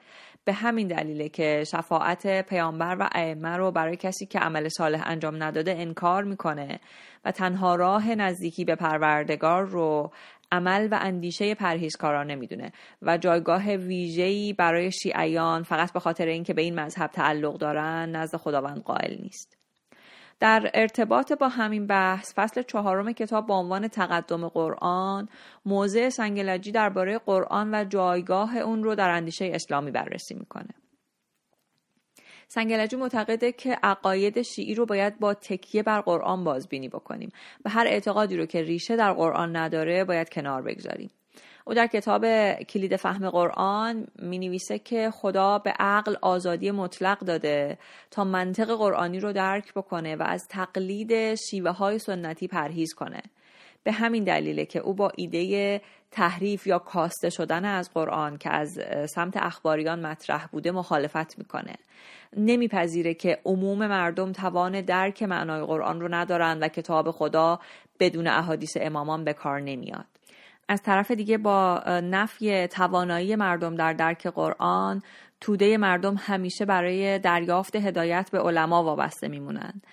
به 0.46 0.54
همین 0.54 0.88
دلیله 0.88 1.30
که 1.30 1.64
شفاعت 1.72 2.42
پیامبر 2.42 2.98
و 3.00 3.10
ائمه 3.16 3.58
رو 3.58 3.72
برای 3.72 3.98
کسی 3.98 4.26
که 4.26 4.40
عمل 4.40 4.70
صالح 4.70 5.04
انجام 5.06 5.44
نداده 5.44 5.72
انکار 5.72 6.24
می‌کنه 6.24 6.80
و 7.26 7.32
تنها 7.32 7.76
راه 7.76 8.16
نزدیکی 8.16 8.66
به 8.66 8.76
پروردگار 8.76 9.66
رو 9.66 10.12
عمل 10.52 10.88
و 10.92 11.00
اندیشه 11.02 11.56
پرهیزکارانه 11.56 12.36
می‌دونه 12.36 12.72
و 13.02 13.18
جایگاه 13.18 13.76
ویژه‌ای 13.76 14.54
برای 14.54 14.92
شیعیان 14.92 15.64
فقط 15.64 15.94
به 15.94 16.00
خاطر 16.00 16.26
اینکه 16.26 16.54
به 16.54 16.62
این 16.62 16.80
مذهب 16.80 17.12
تعلق 17.12 17.58
دارن 17.58 18.10
نزد 18.10 18.38
خداوند 18.38 18.84
قائل 18.84 19.22
نیست. 19.22 19.61
در 20.42 20.72
ارتباط 20.74 21.34
با 21.34 21.48
همین 21.48 21.88
بحث 21.88 22.34
فصل 22.36 22.62
چهارم 22.62 23.12
کتاب 23.12 23.48
با 23.48 23.56
عنوان 23.60 23.88
تقدم 23.88 24.48
قرآن 24.48 25.30
موضع 25.66 26.10
سنگلجی 26.10 26.72
درباره 26.72 27.18
قرآن 27.18 27.76
و 27.76 27.84
جایگاه 27.84 28.58
اون 28.58 28.84
رو 28.84 28.96
در 28.96 29.10
اندیشه 29.10 29.52
اسلامی 29.54 29.92
بررسی 29.92 30.34
می‌کنه. 30.34 30.70
سنگلجی 32.48 32.96
معتقده 32.96 33.52
که 33.52 33.78
عقاید 33.84 34.42
شیعی 34.42 34.76
رو 34.76 34.86
باید 34.86 35.20
با 35.20 35.34
تکیه 35.34 35.84
بر 35.84 36.02
قرآن 36.02 36.44
بازبینی 36.44 36.90
بکنیم. 36.90 37.32
و 37.66 37.70
هر 37.70 37.88
اعتقادی 37.88 38.38
رو 38.38 38.46
که 38.46 38.62
ریشه 38.62 38.96
در 38.96 39.14
قرآن 39.14 39.56
نداره 39.56 40.04
باید 40.04 40.30
کنار 40.30 40.62
بگذاریم. 40.62 41.10
او 41.66 41.74
در 41.74 41.88
کتاب 41.88 42.26
کلید 42.54 42.96
فهم 42.96 43.30
قرآن 43.30 44.08
می 44.20 44.40
نویسه 44.40 44.80
که 44.80 45.12
خدا 45.12 45.60
به 45.60 45.74
عقل 45.80 46.16
آزادی 46.22 46.72
مطلق 46.72 47.20
داده 47.20 47.78
تا 48.12 48.24
منطق 48.24 48.76
قرآنی 48.76 49.20
رو 49.20 49.34
درک 49.34 49.74
بکنه 49.74 50.16
و 50.16 50.24
از 50.24 50.48
تقلید 50.50 51.36
شیوه 51.36 51.72
های 51.72 52.00
سنتی 52.00 52.48
پرهیز 52.48 52.94
کنه. 52.94 53.22
به 53.84 53.92
همین 53.92 54.24
دلیله 54.24 54.66
که 54.66 54.80
او 54.80 54.94
با 54.94 55.12
ایده 55.16 55.82
تحریف 56.12 56.68
یا 56.68 56.80
کاسته 56.80 57.30
شدن 57.30 57.66
از 57.66 57.90
قرآن 57.94 58.38
که 58.38 58.50
از 58.50 58.80
سمت 59.16 59.38
اخباریان 59.38 60.06
مطرح 60.06 60.48
بوده 60.48 60.72
مخالفت 60.72 61.38
می‌کنه. 61.38 61.76
نمیپذیره 62.38 63.14
که 63.14 63.40
عموم 63.46 63.88
مردم 63.88 64.32
توان 64.32 64.82
درک 64.82 65.24
معنای 65.24 65.66
قرآن 65.66 66.02
رو 66.02 66.14
ندارن 66.14 66.60
و 66.60 66.68
کتاب 66.68 67.12
خدا 67.12 67.60
بدون 68.00 68.28
احادیث 68.28 68.78
امامان 68.82 69.24
به 69.24 69.34
کار 69.34 69.60
نمیاد. 69.60 70.06
از 70.72 70.84
طرف 70.84 71.12
دیگه 71.12 71.38
با 71.38 71.84
نفی 71.88 72.68
توانایی 72.68 73.36
مردم 73.36 73.76
در 73.76 73.94
درک 73.94 74.28
قرآن 74.28 75.02
توده 75.42 75.78
مردم 75.78 76.16
همیشه 76.20 76.66
برای 76.66 77.20
دریافت 77.20 77.76
هدایت 77.76 78.30
به 78.32 78.40
علما 78.40 78.84
وابسته 78.84 79.28
میمونند 79.28 79.88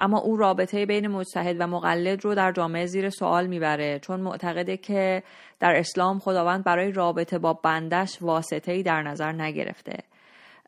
اما 0.00 0.18
او 0.18 0.36
رابطه 0.36 0.86
بین 0.86 1.08
مجتهد 1.08 1.56
و 1.60 1.66
مقلد 1.66 2.24
رو 2.24 2.34
در 2.34 2.52
جامعه 2.52 2.86
زیر 2.86 3.10
سوال 3.10 3.46
می‌بره 3.46 3.98
چون 3.98 4.20
معتقده 4.20 4.76
که 4.76 5.22
در 5.60 5.74
اسلام 5.76 6.18
خداوند 6.18 6.64
برای 6.64 6.92
رابطه 6.92 7.38
با 7.38 7.52
بندش 7.52 8.18
واسطه 8.22 8.72
ای 8.72 8.82
در 8.82 9.02
نظر 9.02 9.32
نگرفته. 9.32 9.98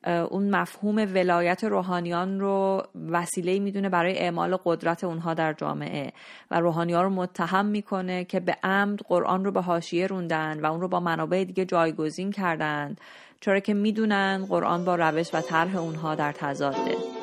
اون 0.04 0.50
مفهوم 0.50 0.96
ولایت 0.96 1.64
روحانیان 1.64 2.40
رو 2.40 2.82
وسیله 3.10 3.58
می‌دونه 3.58 3.88
برای 3.88 4.18
اعمال 4.18 4.58
قدرت 4.64 5.04
اونها 5.04 5.34
در 5.34 5.52
جامعه. 5.52 6.12
و 6.50 6.60
روحانیان 6.60 7.04
رو 7.04 7.10
متهم 7.10 7.66
می‌کنه 7.66 8.24
که 8.24 8.40
به 8.40 8.56
عمد 8.62 9.00
قرآن 9.00 9.44
رو 9.44 9.52
به 9.52 9.60
حاشیه 9.60 10.06
روندن 10.06 10.60
و 10.60 10.66
اون 10.66 10.80
رو 10.80 10.88
با 10.88 11.00
منابع 11.00 11.44
دیگه 11.44 11.64
جایگزین 11.64 12.30
کردند 12.30 13.00
چرا 13.40 13.60
که 13.60 13.74
می‌دونن 13.74 14.46
قرآن 14.48 14.84
با 14.84 14.94
روش 14.94 15.34
و 15.34 15.40
طرح 15.40 15.76
اونها 15.76 16.14
در 16.14 16.32
تضاده. 16.32 17.21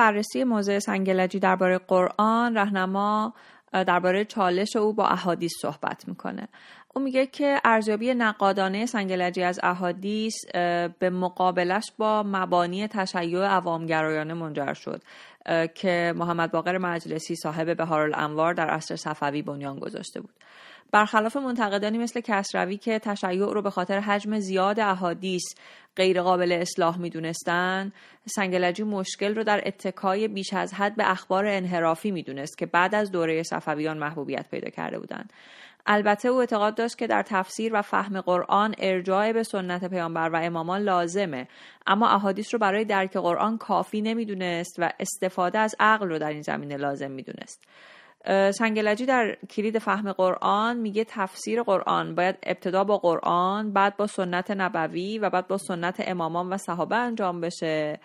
بررسی 0.00 0.44
موضع 0.44 0.78
سنگلجی 0.78 1.38
درباره 1.38 1.78
قرآن 1.78 2.56
رهنما 2.56 3.34
درباره 3.72 4.24
چالش 4.24 4.76
او 4.76 4.92
با 4.92 5.06
احادیث 5.06 5.52
صحبت 5.62 6.08
می‌کنه. 6.08 6.48
او 6.94 7.02
میگه 7.02 7.26
که 7.26 7.60
ارزیابی 7.64 8.14
نقادانه 8.14 8.86
سنگلجی 8.86 9.42
از 9.42 9.60
احادیث 9.62 10.34
به 10.98 11.10
مقابلش 11.10 11.92
با 11.98 12.22
مبانی 12.26 12.88
تشیع 12.88 13.44
عوامگرایانه 13.44 14.34
منجر 14.34 14.74
شد 14.74 15.02
که 15.74 16.12
محمد 16.16 16.50
باقر 16.50 16.78
مجلسی 16.78 17.36
صاحب 17.36 17.76
بهارالانوار 17.76 18.54
در 18.54 18.70
عصر 18.70 18.96
صفوی 18.96 19.42
بنیان 19.42 19.78
گذاشته 19.78 20.20
بود. 20.20 20.34
برخلاف 20.92 21.36
منتقدانی 21.36 21.98
مثل 21.98 22.20
کسروی 22.20 22.76
که 22.76 22.98
تشیع 22.98 23.52
رو 23.52 23.62
به 23.62 23.70
خاطر 23.70 24.00
حجم 24.00 24.38
زیاد 24.38 24.80
احادیث 24.80 25.44
غیر 25.96 26.22
قابل 26.22 26.52
اصلاح 26.52 26.98
می‌دونستن 26.98 27.92
سنگلجی 28.26 28.82
مشکل 28.82 29.34
رو 29.34 29.44
در 29.44 29.62
اتکای 29.66 30.28
بیش 30.28 30.52
از 30.52 30.74
حد 30.74 30.96
به 30.96 31.10
اخبار 31.10 31.46
انحرافی 31.46 32.10
می‌دونست 32.10 32.58
که 32.58 32.66
بعد 32.66 32.94
از 32.94 33.10
دوره 33.10 33.42
صفویان 33.42 33.98
محبوبیت 33.98 34.50
پیدا 34.50 34.70
کرده 34.70 34.98
بودند 34.98 35.32
البته 35.86 36.28
او 36.28 36.40
اعتقاد 36.40 36.74
داشت 36.74 36.98
که 36.98 37.06
در 37.06 37.22
تفسیر 37.22 37.70
و 37.74 37.82
فهم 37.82 38.20
قرآن 38.20 38.74
ارجاع 38.78 39.32
به 39.32 39.42
سنت 39.42 39.84
پیامبر 39.84 40.28
و 40.28 40.36
امامان 40.36 40.82
لازمه 40.82 41.48
اما 41.86 42.08
احادیث 42.08 42.54
رو 42.54 42.60
برای 42.60 42.84
درک 42.84 43.16
قرآن 43.16 43.58
کافی 43.58 44.02
نمی‌دونست 44.02 44.76
و 44.78 44.92
استفاده 45.00 45.58
از 45.58 45.74
عقل 45.80 46.08
رو 46.08 46.18
در 46.18 46.30
این 46.30 46.42
زمینه 46.42 46.76
لازم 46.76 47.10
می‌دونست. 47.10 47.64
سنگلجی 48.50 49.06
در 49.06 49.34
کلید 49.34 49.78
فهم 49.78 50.12
قرآن 50.12 50.76
میگه 50.76 51.04
تفسیر 51.04 51.62
قرآن. 51.62 52.14
باید 52.14 52.36
ابتدا 52.42 52.84
با 52.84 52.98
قرآن 52.98 53.72
بعد 53.72 53.96
با 53.96 54.06
سنت 54.06 54.50
نبوی 54.50 55.18
و 55.18 55.30
بعد 55.30 55.48
با 55.48 55.58
سنت 55.58 55.96
امامان 55.98 56.52
و 56.52 56.56
صحابه 56.56 56.96
انجام 56.96 57.40
بشه. 57.40 58.00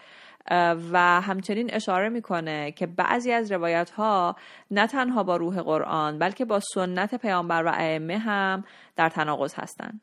و 0.92 1.22
همچنین 1.22 1.74
اشاره 1.74 2.10
می‌کنه 2.10 2.72
که 2.72 2.88
بعضی 2.88 3.32
از 3.32 3.52
روایت 3.52 3.90
ها 3.90 4.36
نه 4.72 4.88
تنها 4.88 5.24
با 5.24 5.38
روح 5.38 5.62
قرآن 5.62 6.20
بلکه 6.20 6.46
با 6.46 6.60
سنت 6.60 7.16
پیامبر 7.16 7.64
و 7.64 7.70
ائمه 7.70 8.18
هم 8.18 8.64
در 8.96 9.10
تناقض 9.10 9.54
هستند 9.58 10.02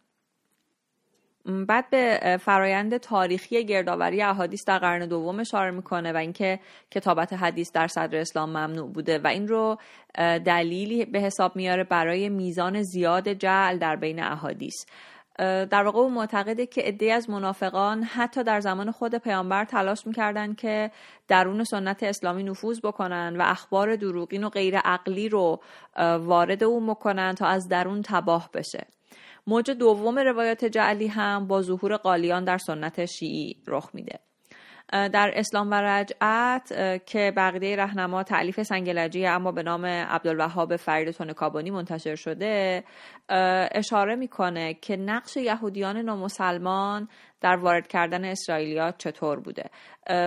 بعد 1.47 1.91
به 1.91 2.39
فرایند 2.41 2.97
تاریخی 2.97 3.65
گردآوری 3.65 4.23
احادیث 4.23 4.65
در 4.65 4.79
قرن 4.79 5.07
دوم 5.07 5.41
اشاره 5.41 5.71
می‌کنه 5.71 6.13
و 6.13 6.17
اینکه 6.17 6.61
کتابت 6.91 7.33
حدیث 7.33 7.73
در 7.73 7.89
صدر 7.89 8.19
اسلام 8.19 8.49
ممنوع 8.49 8.93
بوده 8.93 9.19
و 9.19 9.27
این 9.27 9.49
رو 9.49 9.79
دلیلی 10.19 11.05
به 11.05 11.21
حساب 11.21 11.57
میاره 11.57 11.85
برای 11.85 12.29
میزان 12.29 12.83
زیاد 12.83 13.29
جعل 13.29 13.79
در 13.79 13.97
بین 13.97 14.23
احادیث. 14.23 14.75
در 15.39 15.83
واقع 15.85 15.99
او 15.99 16.11
معتقده 16.11 16.67
که 16.67 16.83
عده 16.83 17.13
از 17.13 17.31
منافقان 17.31 18.03
حتی 18.03 18.45
در 18.45 18.61
زمان 18.61 18.91
خود 18.91 19.15
پیامبر 19.15 19.65
تلاش 19.65 20.07
می‌کردند 20.07 20.57
که 20.57 20.91
درون 21.29 21.65
سنت 21.65 22.03
اسلامی 22.03 22.43
نفوذ 22.43 22.81
بکنن 22.81 23.37
و 23.39 23.43
اخبار 23.47 23.97
دروغین 23.97 24.45
و 24.45 24.49
غیر 24.49 24.79
عقلی 24.79 25.29
رو 25.29 25.61
وارد 26.19 26.65
اون 26.65 26.87
بکنن 26.87 27.35
تا 27.35 27.47
از 27.47 27.69
درون 27.69 28.03
تباه 28.03 28.51
بشه. 28.55 28.87
موج 29.47 29.71
دوم 29.71 30.19
روایات 30.19 30.65
جعلی 30.65 31.07
هم 31.07 31.47
با 31.47 31.63
ظهور 31.63 31.97
قالیان 31.97 32.45
در 32.45 32.59
سنت 32.59 33.05
شیعی 33.05 33.63
رخ 33.67 33.91
میده. 33.95 34.21
در 34.93 35.33
اسلام 35.35 35.71
و 35.71 35.75
رجعت 35.75 36.73
که 37.07 37.33
بقیده 37.37 37.77
رهنما 37.77 38.23
تعلیف 38.23 38.63
سنگلجی 38.63 39.27
اما 39.27 39.53
به 39.53 39.63
نام 39.63 39.85
عبدالوهاب 39.87 40.77
فرید 40.77 41.11
تونکابانی 41.11 41.71
منتشر 41.71 42.15
شده 42.15 42.85
اشاره 43.75 44.17
می‌کنه 44.17 44.75
که 44.75 44.97
نقش 44.97 45.37
یهودیان 45.37 45.97
نامسلمان 45.97 47.09
در 47.41 47.57
وارد 47.57 47.87
کردن 47.87 48.25
اسرائیلیات 48.25 48.99
چطور 48.99 49.41
بوده. 49.41 49.71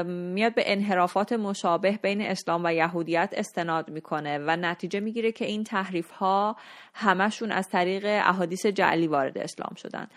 میاد 0.06 0.56
به 0.56 0.64
انحرافات 0.66 1.34
مشابه 1.34 2.00
بین 2.02 2.22
اسلام 2.22 2.66
و 2.66 2.74
یهودیت 2.74 3.34
استناد 3.38 3.90
می‌کنه 3.90 4.38
و 4.38 4.56
نتیجه 4.56 5.00
می‌گیره 5.00 5.32
که 5.32 5.46
این 5.46 5.64
تحریف 5.64 6.12
ها 6.12 6.56
همشون 6.94 7.52
از 7.52 7.70
طریق 7.70 8.06
احادیث 8.06 8.66
جعلی 8.66 9.08
وارد 9.08 9.38
اسلام 9.38 9.76
شدن. 9.76 10.08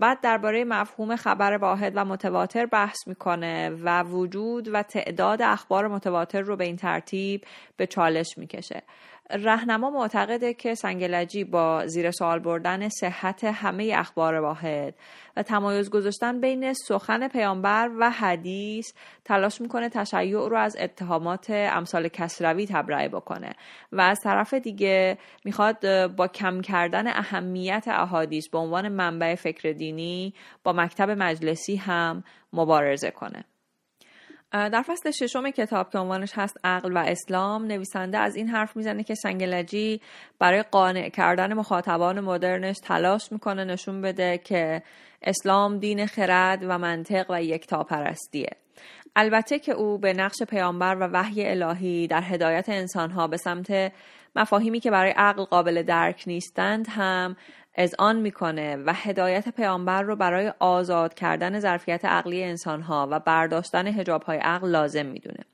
بعد 0.00 0.20
درباره 0.20 0.64
مفهوم 0.64 1.16
خبر 1.16 1.56
واحد 1.56 1.92
و 1.96 2.04
متواتر 2.04 2.66
بحث 2.66 3.08
می‌کنه 3.08 3.70
و 3.70 4.02
وجود 4.02 4.68
و 4.72 4.82
تعداد 4.82 5.42
اخبار 5.42 5.88
متواتر 5.88 6.40
رو 6.40 6.56
به 6.56 6.64
این 6.64 6.76
ترتیب 6.76 7.44
به 7.76 7.86
چالش 7.86 8.38
می‌کشه. 8.38 8.82
رهنما 9.30 9.90
معتقده 9.90 10.54
که 10.54 10.74
سنگلجی 10.74 11.44
با 11.44 11.86
زیر 11.86 12.10
سوال 12.10 12.38
بردن 12.38 12.88
صحت 12.88 13.44
همه 13.44 13.92
اخبار 13.96 14.34
واحد 14.34 14.94
و 15.36 15.42
تمایز 15.42 15.90
گذاشتن 15.90 16.40
بین 16.40 16.72
سخن 16.72 17.28
پیامبر 17.28 17.90
و 17.98 18.10
حدیث 18.10 18.92
تلاش 19.24 19.60
می‌کنه 19.60 19.88
تشیع 19.88 20.48
رو 20.48 20.56
از 20.56 20.76
اتهامات 20.80 21.46
امثال 21.50 22.08
کسروی 22.08 22.66
تبرئه 22.66 23.08
بکنه 23.08 23.52
و 23.92 24.00
از 24.00 24.20
طرف 24.20 24.54
دیگه 24.54 25.18
می‌خواد 25.44 26.06
با 26.16 26.28
کم 26.28 26.60
کردن 26.60 27.06
اهمیت 27.06 27.84
احادیث 27.88 28.48
به 28.48 28.58
عنوان 28.58 28.88
منبع 28.88 29.34
فکر 29.34 29.72
دینی 29.72 30.34
با 30.64 30.72
مکتب 30.72 31.10
مجلسی 31.10 31.76
هم 31.76 32.24
مبارزه 32.52 33.10
کنه. 33.10 33.44
در 34.54 34.82
فصل 34.82 35.10
ششم 35.10 35.50
کتاب 35.50 35.90
که 35.90 35.98
عنوانش 35.98 36.32
هست 36.34 36.56
عقل 36.64 36.92
و 36.92 36.98
اسلام 36.98 37.64
نویسنده 37.64 38.18
از 38.18 38.36
این 38.36 38.48
حرف 38.48 38.76
می‌زنه 38.76 39.02
که 39.02 39.14
سنگلجی 39.14 40.00
برای 40.38 40.62
قانع 40.62 41.08
کردن 41.08 41.54
مخاطبان 41.54 42.20
مدرنش 42.20 42.76
تلاش 42.82 43.32
می‌کنه 43.32 43.64
نشون 43.64 44.02
بده 44.02 44.38
که 44.38 44.82
اسلام 45.22 45.78
دین 45.78 46.06
خرد 46.06 46.64
و 46.68 46.78
منطق 46.78 47.26
و 47.28 47.42
یکتاپرستیه. 47.42 48.50
البته 49.16 49.58
که 49.58 49.72
او 49.72 49.98
به 49.98 50.12
نقش 50.12 50.42
پیامبر 50.42 50.96
و 51.00 51.08
وحی 51.12 51.46
الهی 51.46 52.06
در 52.06 52.22
هدایت 52.22 52.68
انسانها 52.68 53.26
به 53.26 53.36
سمت 53.36 53.92
مفاهیمی 54.36 54.80
که 54.80 54.90
برای 54.90 55.10
عقل 55.10 55.44
قابل 55.44 55.82
درک 55.82 56.24
نیستند 56.26 56.86
هم 56.90 57.36
آن 57.98 58.20
می‌کنه 58.20 58.76
و 58.76 58.92
هدایت 58.94 59.48
پیامبر 59.48 60.02
رو 60.02 60.16
برای 60.16 60.52
آزاد 60.58 61.14
کردن 61.14 61.60
ظرفیت 61.60 62.04
عقلی 62.04 62.44
انسانها 62.44 63.08
و 63.10 63.20
برداشتن 63.20 63.86
های 64.26 64.38
عقل 64.38 64.68
لازم 64.68 65.06
می‌دونه. 65.06 65.44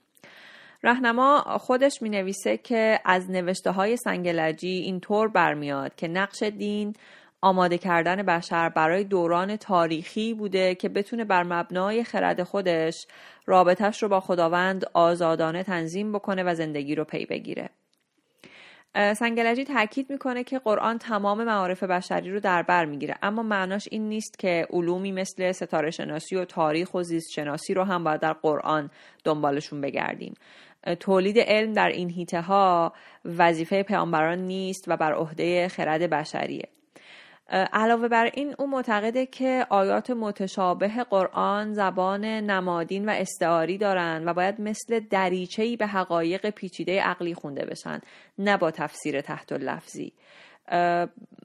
رهنما 0.83 1.41
خودش 1.61 2.03
می 2.03 2.09
نویسه 2.09 2.57
که 2.57 3.01
از 3.05 3.31
نوشته 3.31 3.71
های 3.71 3.97
سنگلجی 3.97 4.69
اینطور 4.69 5.29
برمیاد 5.29 5.95
که 5.95 6.09
نقش 6.09 6.43
دین 6.43 6.95
آماده 7.43 7.79
کردن 7.79 8.23
بشر 8.23 8.69
برای 8.69 9.05
دوران 9.05 9.57
تاریخی 9.57 10.35
بوده 10.35 10.75
که 10.75 10.89
بتونه 10.89 11.25
بر 11.25 11.43
مبنای 11.43 12.05
خرد 12.05 12.43
خودش 12.43 13.07
رابطش 13.47 14.03
رو 14.03 14.09
با 14.09 14.21
خداوند 14.21 14.85
آزادانه 14.95 15.63
تنظیم 15.63 16.13
بکنه 16.13 16.43
و 16.43 16.55
زندگی 16.55 16.95
رو 16.95 17.05
پی 17.05 17.27
بگیره. 17.27 17.71
سنگلجی 18.95 19.65
تاکید 19.65 20.11
می‌کنه 20.11 20.45
که 20.45 20.59
قرآن 20.59 20.99
تمام 20.99 21.45
معارف 21.45 21.83
بشری 21.83 22.31
رو 22.31 22.41
در 22.41 22.63
بر 22.63 22.85
می‌گیره 22.85 23.15
اما 23.23 23.43
معناش 23.43 23.89
این 23.91 24.09
نیست 24.09 24.39
که 24.39 24.67
علومی 24.71 25.13
مثل 25.13 25.53
ستاره 25.53 25.91
شناسی 25.91 26.37
و 26.37 26.45
تاریخ 26.45 26.95
و 26.95 27.03
زیست 27.03 27.31
شناسی 27.31 27.75
رو 27.75 27.85
هم 27.85 28.05
باید 28.05 28.21
در 28.21 28.33
قرآن 28.33 28.91
دنبالشون 29.25 29.81
بگردیم 29.81 30.35
تولید 31.01 31.39
علم 31.39 31.73
در 31.73 31.89
این 31.89 32.11
هیته 32.11 32.41
ها 32.41 32.93
وظیفه 33.25 33.83
پیامبران 33.83 34.39
نیست 34.39 34.85
و 34.89 34.97
بر 34.97 35.13
عهده 35.13 35.69
خرد 35.69 36.11
بشریه 36.11 36.69
علاوه 37.51 38.09
بر 38.09 38.31
این 38.35 38.55
او 38.59 38.67
معتقده 38.67 39.27
که 39.27 39.67
آیات 39.71 40.11
متشابه 40.11 41.05
قرآن 41.11 41.75
زبان 41.75 42.25
نمادین 42.25 43.09
و 43.09 43.11
استعاری 43.13 43.79
دارند 43.79 44.27
و 44.27 44.35
باید 44.35 44.61
مثل 44.61 45.01
دریچه‌ای 45.01 45.77
به 45.77 45.87
حقایق 45.87 46.51
پیچیده 46.51 47.03
عقلی 47.03 47.35
خونده 47.35 47.65
بشن 47.65 48.01
نه 48.39 48.57
با 48.57 48.71
تفسیر 48.71 49.21
تحت 49.21 49.53
لفظی 49.53 50.13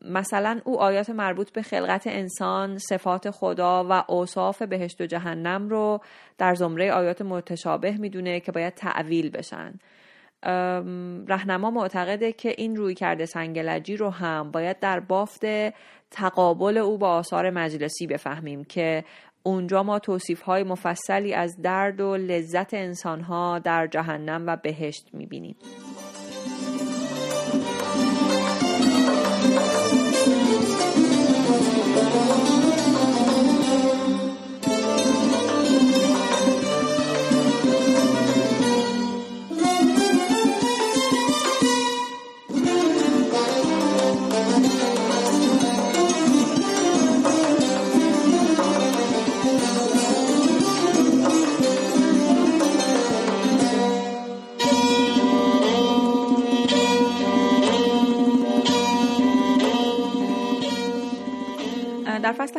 مثلا 0.02 0.62
او 0.64 0.80
آیات 0.82 1.10
مربوط 1.10 1.52
به 1.52 1.62
خلقت 1.62 2.08
انسان 2.08 2.78
صفات 2.78 3.32
خدا 3.32 3.88
و 3.90 4.04
اوصاف 4.08 4.62
بهشت 4.62 5.02
و 5.02 5.06
جهنم 5.06 5.70
رو 5.70 6.02
در 6.38 6.56
زمره 6.56 6.92
آیات 6.92 7.22
متشابه 7.22 7.92
می‌دونه 7.92 8.40
که 8.40 8.52
باید 8.52 8.74
تعویل 8.74 9.30
بشن. 9.30 9.74
رهنما 11.28 11.72
معتقده 11.72 12.32
که 12.34 12.56
این 12.58 12.76
روی 12.76 12.94
کرده 12.94 13.26
سنگلجی 13.26 13.98
رو 13.98 14.10
هم 14.10 14.52
باید 14.52 14.80
در 14.80 15.00
بافت 15.00 15.46
تقابل 16.12 16.78
او 16.78 16.98
با 16.98 17.10
آثار 17.10 17.50
مجلسی 17.50 18.08
بفهمیم 18.08 18.64
که 18.64 19.04
اونجا 19.44 19.84
ما 19.84 20.00
توصیف 20.00 20.42
های 20.42 20.64
مفصلی 20.64 21.34
از 21.34 21.62
درد 21.62 22.02
و 22.02 22.18
لذت 22.18 22.74
انسان 22.74 23.22
ها 23.22 23.60
در 23.60 23.88
جهنم 23.88 24.44
و 24.48 24.56
بهشت 24.56 25.10
می‌بینیم. 25.14 25.56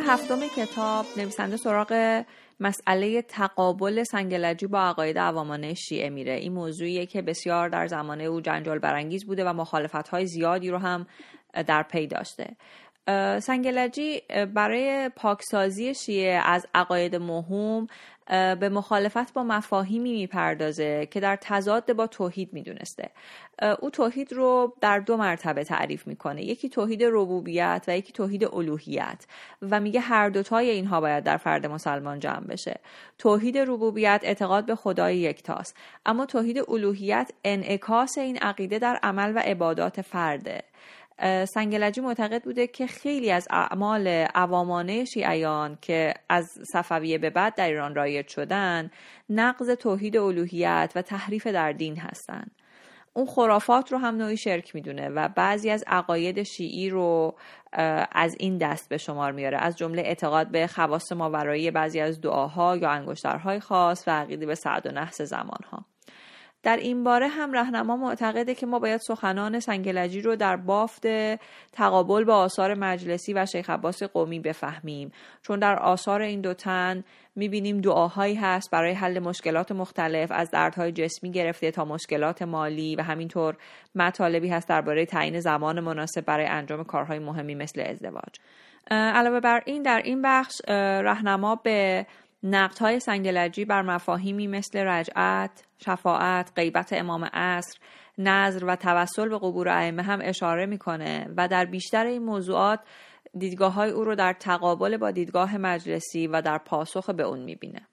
هفتم 0.07 0.47
کتاب 0.47 1.05
نویسنده 1.17 1.57
سراغ 1.57 2.23
مسئله 2.59 3.21
تقابل 3.21 4.03
سنگلجی 4.03 4.67
با 4.67 4.81
عقاید 4.81 5.17
عوامانه 5.17 5.73
شیعه 5.73 6.09
میره. 6.09 6.33
این 6.33 6.53
موضوعیه 6.53 7.05
که 7.05 7.21
بسیار 7.21 7.69
در 7.69 7.87
زمانه 7.87 8.23
او 8.23 8.41
جنجال 8.41 8.79
برانگیز 8.79 9.25
بوده 9.25 9.45
و 9.45 9.53
مخالفت 9.53 10.07
های 10.07 10.25
زیادی 10.25 10.69
رو 10.69 10.77
هم 10.77 11.07
در 11.67 11.83
پی 11.83 12.07
داشته. 12.07 12.55
سنگلجی 13.39 14.21
برای 14.53 15.09
پاکسازی 15.15 15.95
شیعه 15.95 16.41
از 16.45 16.67
عقاید 16.75 17.15
مهم 17.15 17.87
به 18.29 18.69
مخالفت 18.69 19.33
با 19.33 19.43
مفاهیمی 19.43 20.11
می‌پردازه 20.11 21.07
که 21.11 21.19
در 21.19 21.37
تضاد 21.41 21.93
با 21.93 22.07
توحید 22.07 22.53
می‌دونسته. 22.53 23.09
او 23.79 23.89
توحید 23.89 24.33
رو 24.33 24.73
در 24.81 24.99
دو 24.99 25.17
مرتبه 25.17 25.63
تعریف 25.63 26.07
می‌کنه. 26.07 26.43
یکی 26.43 26.69
توحید 26.69 27.03
ربوبیت 27.03 27.85
و 27.87 27.97
یکی 27.97 28.13
توحید 28.13 28.45
الوهیت 28.45 29.25
و 29.61 29.79
میگه 29.79 29.99
هر 29.99 30.29
دوتای 30.29 30.69
اینها 30.69 31.01
باید 31.01 31.23
در 31.23 31.37
فرد 31.37 31.65
مسلمان 31.65 32.19
جمع 32.19 32.47
بشه. 32.47 32.79
توحید 33.17 33.57
ربوبیت 33.57 34.21
اعتقاد 34.23 34.65
به 34.65 34.75
خدای 34.75 35.17
یکتاست. 35.17 35.75
اما 36.05 36.25
توحید 36.25 36.69
الوهیت 36.69 37.31
انعکاس 37.43 38.17
این 38.17 38.37
عقیده 38.37 38.79
در 38.79 38.99
عمل 39.03 39.31
و 39.35 39.39
عبادات 39.39 40.01
فرده. 40.01 40.63
سنگلجی 41.47 42.01
معتقد 42.01 42.43
بوده 42.43 42.67
که 42.67 42.87
خیلی 42.87 43.31
از 43.31 43.47
اعمال 43.51 44.07
عوامانه 44.35 45.05
شیعیان 45.05 45.77
که 45.81 46.13
از 46.29 46.59
صفویه 46.73 47.17
به 47.17 47.29
بعد 47.29 47.55
در 47.55 47.67
ایران 47.67 47.95
رایج 47.95 48.27
شدن 48.27 48.91
نقض 49.29 49.69
توحید 49.69 50.17
الوهیت 50.17 50.91
و 50.95 51.01
تحریف 51.01 51.47
در 51.47 51.71
دین 51.71 51.97
هستند 51.99 52.51
اون 53.13 53.25
خرافات 53.25 53.91
رو 53.91 53.97
هم 53.97 54.15
نوعی 54.15 54.37
شرک 54.37 54.75
می‌دونه 54.75 55.09
و 55.09 55.27
بعضی 55.27 55.69
از 55.69 55.83
عقاید 55.87 56.43
شیعی 56.43 56.89
رو 56.89 57.35
از 58.11 58.35
این 58.39 58.57
دست 58.57 58.89
به 58.89 58.97
شمار 58.97 59.31
میاره. 59.31 59.57
از 59.57 59.77
جمله 59.77 60.01
اعتقاد 60.01 60.47
به 60.47 60.67
خواست 60.67 61.13
ماورایی 61.13 61.71
بعضی 61.71 61.99
از 61.99 62.21
دعاها 62.21 62.77
یا 62.77 62.89
انگشترهای 62.89 63.59
خاص 63.59 64.03
و 64.07 64.11
عقیده 64.11 64.45
به 64.45 64.55
سعد 64.55 64.87
و 64.87 64.91
نحس 64.91 65.21
زمانها. 65.21 65.85
در 66.63 66.77
این 66.77 67.03
باره 67.03 67.27
هم 67.27 67.53
رهنما 67.53 67.97
معتقده 67.97 68.55
که 68.55 68.65
ما 68.65 68.79
باید 68.79 69.01
سخنان 69.01 69.59
سنگلجی 69.59 70.21
رو 70.21 70.35
در 70.35 70.55
بافت 70.55 71.07
تقابل 71.71 72.23
با 72.23 72.35
آثار 72.35 72.73
مجلسی 72.73 73.33
و 73.33 73.45
شیخ 73.45 73.69
عباس 73.69 74.03
قومی 74.03 74.39
بفهمیم. 74.39 75.11
چون 75.41 75.59
در 75.59 75.79
آثار 75.79 76.21
این 76.21 76.41
دو 76.41 76.53
تن 76.53 77.03
می‌بینیم 77.35 77.81
دعاهایی 77.81 78.35
هست 78.35 78.71
برای 78.71 78.93
حل 78.93 79.19
مشکلات 79.19 79.71
مختلف 79.71 80.31
از 80.31 80.51
دردهای 80.51 80.91
جسمی 80.91 81.31
گرفته 81.31 81.71
تا 81.71 81.85
مشکلات 81.85 82.41
مالی 82.41 82.95
و 82.95 83.01
همینطور 83.01 83.55
مطالبی 83.95 84.49
هست 84.49 84.69
درباره 84.69 85.05
تعیین 85.05 85.39
زمان 85.39 85.79
مناسب 85.79 86.25
برای 86.25 86.45
انجام 86.45 86.83
کارهای 86.83 87.19
مهمی 87.19 87.55
مثل 87.55 87.81
ازدواج. 87.81 88.39
علاوه 88.91 89.39
بر 89.39 89.61
این 89.65 89.81
در 89.81 90.01
این 90.05 90.21
بخش 90.21 90.61
رهنما 90.69 91.55
به 91.55 92.05
نقدهای 92.43 92.99
سنگلجی 92.99 93.65
بر 93.65 93.81
مفاهیمی 93.81 94.47
مثل 94.47 94.79
رجعت، 94.79 95.63
شفاعت، 95.85 96.51
غیبت 96.55 96.93
امام 96.93 97.23
عصر، 97.33 97.79
نظر 98.17 98.65
و 98.65 98.75
توسل 98.75 99.29
به 99.29 99.37
قبور 99.37 99.69
ائمه 99.69 100.03
هم 100.03 100.19
اشاره 100.23 100.65
می‌کنه 100.65 101.29
و 101.37 101.47
در 101.47 101.65
بیشتر 101.65 102.05
این 102.05 102.23
موضوعات 102.23 102.79
دیدگاه 103.37 103.73
های 103.73 103.89
او 103.89 104.03
رو 104.03 104.15
در 104.15 104.33
تقابل 104.33 104.97
با 104.97 105.11
دیدگاه 105.11 105.57
مجلسی 105.57 106.27
و 106.27 106.41
در 106.41 106.57
پاسخ 106.57 107.09
به 107.09 107.23
اون 107.23 107.39
می‌بینه. 107.39 107.87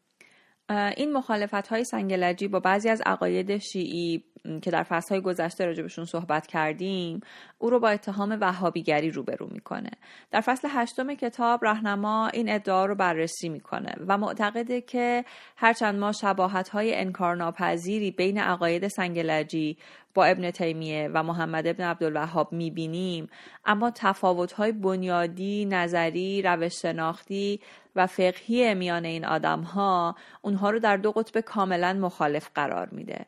این 0.97 1.13
مخالفت 1.13 1.67
های 1.69 1.85
سنگلجی 1.85 2.49
با 2.49 2.61
بعضی 2.61 2.89
از 2.89 3.03
عقاید 3.07 3.59
شیعی 3.59 4.25
که 4.63 4.71
در 4.71 4.83
فصل 4.83 5.15
های 5.15 5.23
گذشته 5.23 5.67
راجبشون 5.67 6.05
صحبت 6.05 6.47
کردیم 6.47 7.21
او 7.65 7.71
رو 7.71 7.81
با 7.81 7.89
اتهام 7.89 8.39
وهابیگری 8.41 9.11
روبرو 9.11 9.49
می‌کنه. 9.51 9.91
در 10.31 10.41
فصل 10.41 10.69
هشتم 10.71 11.15
کتاب 11.15 11.65
رهنما 11.65 12.29
این 12.29 12.53
ادعا 12.53 12.87
رو 12.87 12.95
بررسی 12.95 13.49
می‌کنه 13.49 13.95
و 14.07 14.19
معتقده 14.19 14.81
که 14.81 15.25
هرچند 15.57 15.99
ما 15.99 16.13
شباهت 16.13 16.69
های 16.69 16.95
انکارناپذیری 16.95 18.11
بین 18.11 18.39
عقاید 18.39 18.89
سنگلجی 18.89 19.79
با 20.15 20.25
ابن 20.25 20.51
تیمیه 20.51 21.11
و 21.15 21.23
محمد 21.23 21.67
ابن 21.67 21.85
عبدالوهاب 21.85 22.53
می‌بینیم 22.53 23.29
اما 23.65 23.91
تفاوت 23.95 24.53
های 24.53 24.73
بنیادی 24.73 25.65
نظری 25.65 26.43
روش 26.43 26.83
شناختی 26.83 27.61
و 27.97 28.07
فقهی 28.07 28.75
میان 28.75 29.05
این 29.05 29.25
آدم 29.25 29.61
ها 29.61 30.17
اونها 30.43 30.71
رو 30.71 30.79
در 30.79 30.97
دو 30.97 31.13
قطب 31.13 31.41
کاملا 31.41 31.93
مخالف 31.93 32.51
قرار 32.55 32.89
میده. 32.93 33.27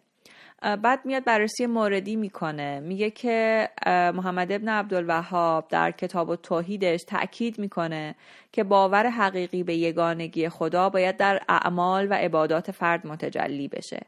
بعد 0.62 1.00
میاد 1.04 1.24
بررسی 1.24 1.66
موردی 1.66 2.16
می‌کنه. 2.16 2.80
میگه 2.80 3.10
که 3.10 3.68
محمد 3.86 4.52
ابن 4.52 4.68
عبدالوهاب 4.68 5.68
در 5.68 5.90
کتاب 5.90 6.28
و 6.28 6.36
توحیدش 6.36 7.04
تأکید 7.04 7.58
می‌کنه 7.58 8.14
که 8.52 8.64
باور 8.64 9.06
حقیقی 9.08 9.62
به 9.62 9.74
یگانگی 9.74 10.48
خدا 10.48 10.88
باید 10.88 11.16
در 11.16 11.42
اعمال 11.48 12.06
و 12.10 12.14
عبادات 12.14 12.70
فرد 12.70 13.06
متجلی 13.06 13.68
بشه. 13.68 14.00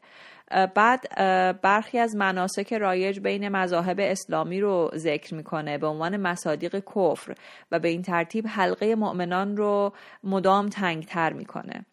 بعد 0.75 1.15
برخی 1.61 1.99
از 1.99 2.17
مناسک 2.17 2.73
رایج 2.73 3.21
بین 3.21 3.49
مذاهب 3.49 3.97
اسلامی 4.01 4.61
رو 4.61 4.91
ذکر 4.97 5.35
می‌کنه 5.35 5.79
به 5.79 5.87
عنوان 5.87 6.17
مصادیق 6.17 6.79
کفر 6.79 7.35
و 7.73 7.79
به 7.79 7.89
این 7.89 8.03
ترتیب 8.03 8.47
حلقه 8.49 8.95
مؤمنان 8.95 9.57
رو 9.57 9.93
مدام 10.25 10.69
تنگتر 10.69 11.33
می‌کنه. 11.33 11.87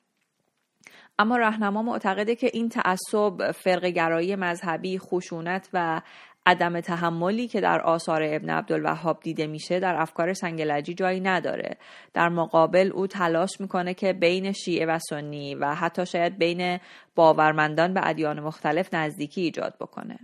اما 1.20 1.38
راهنما 1.38 1.82
معتقده 1.82 2.36
که 2.36 2.50
این 2.54 2.70
تعصب 2.70 3.52
فرقگرایی 3.52 4.36
مذهبی 4.36 5.00
خشونت 5.00 5.70
و 5.74 6.02
عدم 6.46 6.82
تحملی 6.82 7.48
که 7.48 7.62
در 7.62 7.82
آثار 7.82 8.22
ابن 8.24 8.50
عبدالوهاب 8.50 9.20
دیده 9.20 9.48
میشه 9.48 9.80
در 9.80 9.96
افکار 9.96 10.34
سنگلجی 10.34 10.94
جایی 10.94 11.20
نداره. 11.20 11.78
در 12.14 12.30
مقابل 12.30 12.92
او 12.94 13.08
تلاش 13.08 13.62
می‌کنه 13.62 13.94
که 13.94 14.14
بین 14.14 14.52
شیعه 14.52 14.86
و 14.86 15.00
سنی 15.00 15.56
و 15.56 15.76
حتی 15.76 16.06
شاید 16.06 16.38
بین 16.38 16.80
باورمندان 17.16 17.94
به 17.94 18.08
ادیان 18.08 18.40
مختلف 18.40 18.94
نزدیکی 18.94 19.42
ایجاد 19.42 19.76
بکنه. 19.80 20.20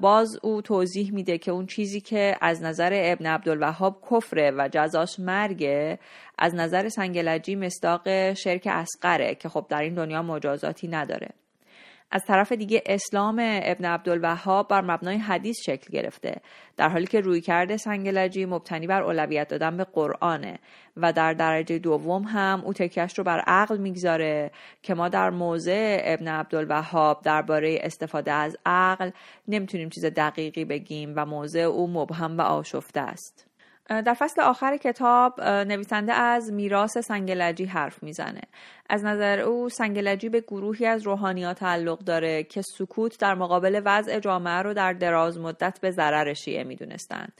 باز 0.00 0.38
او 0.42 0.62
توضیح 0.62 1.12
میده 1.12 1.38
که 1.38 1.50
اون 1.50 1.66
چیزی 1.66 2.00
که 2.00 2.36
از 2.40 2.62
نظر 2.62 2.90
ابن 2.94 3.26
عبدالوهاب 3.26 4.02
کفره 4.10 4.50
و 4.50 4.68
جزاش 4.72 5.20
مرگه 5.20 5.98
از 6.38 6.54
نظر 6.54 6.88
سنگلجی 6.88 7.56
مستاق 7.56 8.32
شرک 8.32 8.68
اسقره 8.70 9.34
که 9.34 9.48
خب 9.48 9.66
در 9.68 9.82
این 9.82 9.94
دنیا 9.94 10.22
مجازاتی 10.22 10.88
نداره. 10.88 11.28
از 12.10 12.24
طرف 12.24 12.52
دیگه 12.52 12.82
اسلام 12.86 13.36
ابن 13.42 13.84
عبدالوهاب 13.84 14.68
بر 14.68 14.80
مبنای 14.80 15.16
حدیث 15.16 15.56
شکل 15.66 15.92
گرفته 15.92 16.40
در 16.76 16.88
حالی 16.88 17.06
که 17.06 17.20
روی 17.20 17.40
کرده 17.40 17.76
سنگلجی 17.76 18.44
مبتنی 18.44 18.86
بر 18.86 19.02
اولویت 19.02 19.48
دادن 19.48 19.76
به 19.76 19.84
قرآنه 19.84 20.58
و 20.96 21.12
در 21.12 21.32
درجه 21.32 21.78
دوم 21.78 22.22
هم 22.22 22.62
او 22.64 22.72
تکیش 22.72 23.18
رو 23.18 23.24
بر 23.24 23.40
عقل 23.40 23.76
می‌گذاره 23.76 24.50
که 24.82 24.94
ما 24.94 25.08
در 25.08 25.30
موضع 25.30 26.00
ابن 26.04 26.28
عبدالوهاب 26.28 27.22
درباره 27.22 27.78
استفاده 27.82 28.32
از 28.32 28.56
عقل 28.66 29.10
نمی‌تونیم 29.48 29.88
چیز 29.88 30.04
دقیقی 30.04 30.64
بگیم 30.64 31.12
و 31.16 31.26
موضع 31.26 31.60
او 31.60 31.90
مبهم 31.90 32.38
و 32.38 32.40
آشفته 32.40 33.00
است. 33.00 33.47
در 33.88 34.14
فصل 34.14 34.40
آخر 34.40 34.76
کتاب 34.76 35.40
نویسنده 35.40 36.12
از 36.12 36.52
میراث 36.52 36.98
سنگلجی 36.98 37.64
حرف 37.64 38.02
می‌زنه. 38.02 38.40
از 38.90 39.04
نظر 39.04 39.40
او 39.40 39.68
سنگلجی 39.68 40.28
به 40.28 40.40
گروهی 40.40 40.86
از 40.86 41.02
روحانیات 41.02 41.58
تعلق 41.58 41.98
داره 41.98 42.42
که 42.42 42.62
سکوت 42.62 43.20
در 43.20 43.34
مقابل 43.34 43.82
وضع 43.84 44.20
جامعه 44.20 44.62
رو 44.62 44.74
در 44.74 44.92
دراز 44.92 45.38
مدت 45.38 45.78
به 45.80 45.90
ضرر 45.90 46.34
شیعه 46.34 46.64
می‌دونستند. 46.64 47.32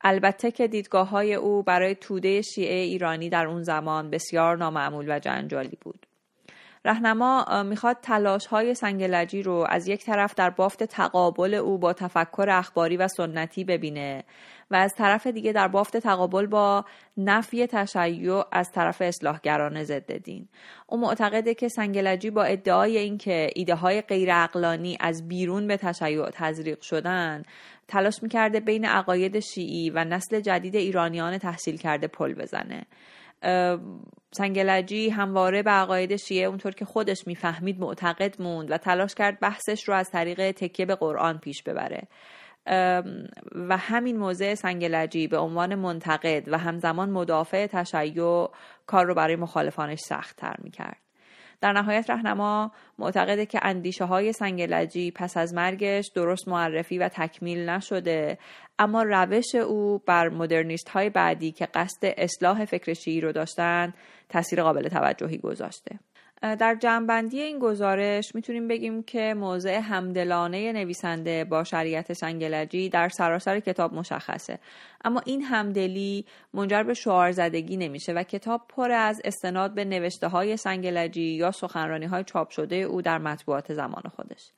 البته 0.00 0.50
که 0.50 0.68
دیدگاه 0.68 1.08
های 1.08 1.34
او 1.34 1.62
برای 1.62 1.94
توده 1.94 2.42
شیعه 2.42 2.74
ایرانی 2.74 3.28
در 3.28 3.46
اون 3.46 3.62
زمان 3.62 4.10
بسیار 4.10 4.56
نامعمول 4.56 5.16
و 5.16 5.18
جنجالی 5.18 5.78
بود. 5.80 6.03
رهنما 6.84 7.62
می‌خواد 7.62 7.96
تلاش 8.02 8.46
های 8.46 8.74
سنگلجی 8.74 9.42
رو 9.42 9.66
از 9.68 9.88
یک 9.88 10.04
طرف 10.04 10.34
در 10.34 10.50
بافت 10.50 10.84
تقابل 10.84 11.54
او 11.54 11.78
با 11.78 11.92
تفکر 11.92 12.46
اخباری 12.50 12.96
و 12.96 13.08
سنتی 13.08 13.64
ببینه 13.64 14.24
و 14.70 14.76
از 14.76 14.94
طرف 14.98 15.26
دیگه 15.26 15.52
در 15.52 15.68
بافت 15.68 15.96
تقابل 15.96 16.46
با 16.46 16.84
نفی 17.16 17.66
تشیع 17.66 18.42
از 18.52 18.72
طرف 18.72 19.02
اصلاحگران 19.02 19.84
ضد 19.84 20.12
دین. 20.12 20.48
او 20.86 21.00
معتقده 21.00 21.54
که 21.54 21.68
سنگلجی 21.68 22.30
با 22.30 22.44
ادعای 22.44 22.98
اینکه 22.98 23.50
ایده 23.54 23.74
های 23.74 24.00
غیر 24.00 24.30
از 25.00 25.28
بیرون 25.28 25.66
به 25.66 25.76
تشیع 25.76 26.30
تزریق 26.30 26.80
شدن 26.80 27.42
تلاش 27.88 28.22
می‌کرده 28.22 28.60
بین 28.60 28.84
عقاید 28.84 29.40
شیعی 29.40 29.90
و 29.90 30.04
نسل 30.04 30.40
جدید 30.40 30.76
ایرانیان 30.76 31.38
تحصیل 31.38 31.76
کرده 31.76 32.06
پل 32.06 32.34
بزنه. 32.34 32.86
سنگلجی 34.32 35.10
همواره 35.10 35.62
به 35.62 35.70
عقاید 35.70 36.16
شیعه 36.16 36.46
اونطور 36.46 36.72
که 36.72 36.84
خودش 36.84 37.26
می‌فهمید 37.26 37.80
معتقد 37.80 38.42
موند 38.42 38.70
و 38.70 38.78
تلاش 38.78 39.14
کرد 39.14 39.40
بحثش 39.40 39.88
رو 39.88 39.94
از 39.94 40.10
طریق 40.10 40.50
تکیه 40.50 40.86
به 40.86 40.94
قرآن 40.94 41.38
پیش 41.38 41.62
ببره. 41.62 42.08
و 43.54 43.76
همین 43.76 44.16
موضع 44.16 44.54
سنگلجی 44.54 45.28
به 45.28 45.38
عنوان 45.38 45.74
منتقد 45.74 46.48
و 46.48 46.58
همزمان 46.58 47.10
مدافع 47.10 47.66
تشیع 47.66 48.48
کار 48.86 49.06
رو 49.06 49.14
برای 49.14 49.36
مخالفانش 49.36 49.98
سخت 49.98 50.36
تر 50.36 50.56
می‌کرد. 50.62 51.03
در 51.64 51.72
نهایت 51.72 52.10
رهنما 52.10 52.72
معتقده 52.98 53.46
که 53.46 53.60
اندیشه 53.62 54.04
های 54.04 54.32
سنگلجی 54.32 55.10
پس 55.10 55.36
از 55.36 55.54
مرگش 55.54 56.10
درست 56.14 56.48
معرفی 56.48 56.98
و 56.98 57.08
تکمیل 57.08 57.68
نشده. 57.68 58.38
اما 58.78 59.02
روش 59.02 59.54
او 59.54 59.98
بر 60.06 60.28
مدرنیست 60.28 60.88
های 60.88 61.10
بعدی 61.10 61.52
که 61.52 61.66
قصد 61.66 62.14
اصلاح 62.16 62.64
فکر 62.64 62.94
شیعی 62.94 63.20
رو 63.20 63.32
داشتن 63.32 63.94
تاثیر 64.28 64.62
قابل 64.62 64.88
توجهی 64.88 65.38
گذاشته. 65.38 65.98
در 66.44 66.74
جنبندی 66.74 67.40
این 67.40 67.58
گزارش 67.58 68.34
می‌تونیم 68.34 68.68
بگیم 68.68 69.02
که 69.02 69.34
موضع 69.34 69.78
همدلانه 69.78 70.72
نویسنده 70.72 71.44
با 71.44 71.64
شریعت 71.64 72.12
سنگلجی 72.12 72.88
در 72.88 73.08
سراسر 73.08 73.60
کتاب 73.60 73.94
مشخصه. 73.94 74.58
اما 75.04 75.22
این 75.24 75.42
همدلی 75.42 76.24
منجر 76.54 76.82
به 76.82 76.94
شعار 76.94 77.32
زدگی 77.32 77.76
نمیشه 77.76 78.12
و 78.12 78.22
کتاب 78.22 78.62
پر 78.68 78.90
از 78.90 79.20
استناد 79.24 79.74
به 79.74 79.84
نوشته 79.84 80.28
های 80.28 80.56
سنگلجی 80.56 81.34
یا 81.34 81.50
سخنرانی 81.50 82.06
های 82.06 82.24
چاپ 82.24 82.50
شده 82.50 82.76
او 82.76 83.02
در 83.02 83.18
مطبوعات 83.18 83.72
زمان 83.72 84.02
خودش. 84.16 84.50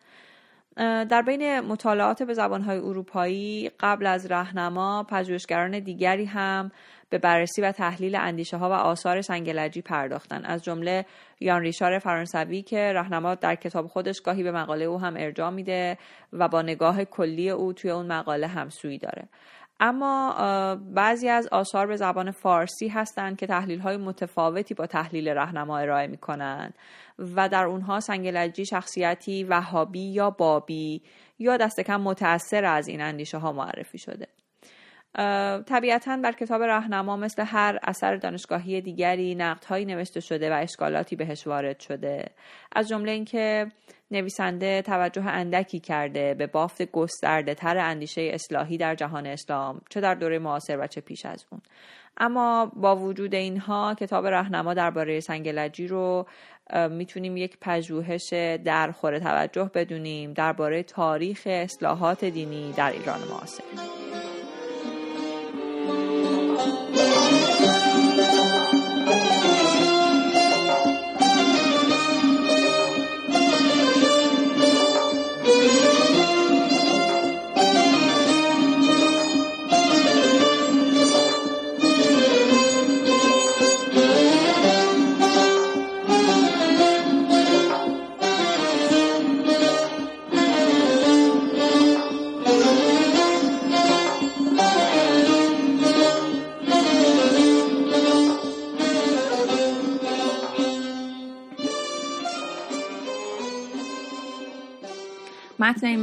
در 1.09 1.23
بین 1.23 1.61
مطالعات 1.61 2.23
به 2.23 2.35
زبانهای 2.35 2.79
اروپایی 2.79 3.71
قبل 3.81 4.07
از 4.07 4.27
رهنما 4.31 5.03
پژوهشگران 5.03 5.79
دیگری 5.79 6.25
هم 6.25 6.71
به 7.11 7.19
بررسی 7.19 7.63
و 7.63 7.73
تحلیل 7.73 8.17
اندیشه 8.17 8.57
ها 8.57 8.71
و 8.71 8.73
آثار 8.73 9.21
سنگلجی 9.21 9.83
پرداختن. 9.83 10.45
از 10.45 10.65
جمله 10.65 11.07
یان 11.41 11.63
ریشار 11.63 11.99
فرانسوی 11.99 12.63
که 12.63 12.93
رهنما 12.93 13.35
در 13.35 13.55
کتاب 13.55 13.87
خودش 13.87 14.21
گاهی 14.21 14.43
به 14.43 14.53
مقاله 14.53 14.85
او 14.85 15.01
هم 15.01 15.15
ارجاع 15.17 15.51
میده 15.51 15.99
و 16.33 16.49
با 16.49 16.63
نگاه 16.63 17.05
کلی 17.05 17.51
او 17.51 17.73
توی 17.73 17.91
اون 17.91 18.07
مقاله 18.07 18.47
همسویی 18.47 18.99
داره. 18.99 19.29
اما 19.81 20.35
بعضی 20.95 21.29
از 21.29 21.49
آثار 21.53 21.87
به 21.87 21.97
زبان 21.97 22.31
فارسی 22.31 22.89
هستند 22.89 23.39
که 23.39 23.47
تحلیل 23.47 23.79
های 23.79 23.97
متفاوتی 23.97 24.75
با 24.75 24.87
تحلیل 24.87 25.29
رهنما 25.29 25.79
ارائه 25.79 26.07
می 26.07 26.17
کنند 26.17 26.75
و 27.19 27.49
در 27.49 27.65
اونها 27.65 28.01
سنگلجی 28.01 28.67
شخصیتی 28.67 29.45
وهابی 29.45 30.13
یا 30.13 30.31
بابی 30.31 31.03
یا 31.39 31.57
دست 31.57 31.81
کم 31.81 32.01
متأثر 32.01 32.65
از 32.65 32.89
این 32.89 33.01
اندیشه 33.01 33.39
ها 33.39 33.53
معرفی 33.53 33.99
شده. 33.99 34.27
طبیعتا 35.67 36.17
بر 36.17 36.33
کتاب 36.33 36.63
راهنما 36.63 37.17
مثل 37.17 37.45
هر 37.47 37.79
اثر 37.83 38.17
دانشگاهی 38.17 38.81
دیگری 38.81 39.35
نقدهایی 39.35 39.85
نوشته 39.85 40.21
شده 40.21 40.51
و 40.51 40.59
اشکالاتی 40.63 41.17
بهش 41.17 41.47
وارد 41.47 41.81
شده. 41.81 42.31
از 42.73 42.89
جمله 42.89 43.13
اینکه 43.13 43.67
نویسنده 44.11 44.83
توجه 44.83 45.27
اندکی 45.27 45.81
کرده 45.81 46.35
به 46.35 46.47
بافت 46.47 46.83
گسترده 46.83 47.55
تر 47.55 47.79
اندیشه 47.79 48.31
اصلاحی 48.35 48.77
در 48.77 48.95
جهان 48.95 49.27
اسلام 49.27 49.81
چه 49.91 50.01
در 50.01 50.15
دوره 50.15 50.39
معاصر 50.39 50.79
و 50.81 50.87
چه 50.87 51.01
پیش 51.01 51.27
از 51.27 51.45
اون. 51.53 51.61
اما 52.19 52.73
با 52.77 52.97
وجود 52.97 53.35
اینها 53.35 53.95
کتاب 53.95 54.27
راهنما 54.27 54.75
درباره 54.75 55.21
سنگلجی 55.21 55.87
رو 55.87 56.27
می‌تونیم 56.91 57.37
یک 57.37 57.59
پژوهش 57.61 58.33
درخور 58.65 59.19
توجه 59.19 59.71
بدونیم 59.75 60.33
درباره 60.33 60.83
تاریخ 60.83 61.43
اصلاحات 61.47 62.25
دینی 62.25 62.73
در 62.77 62.91
ایران 62.91 63.21
معاصر. 63.31 63.65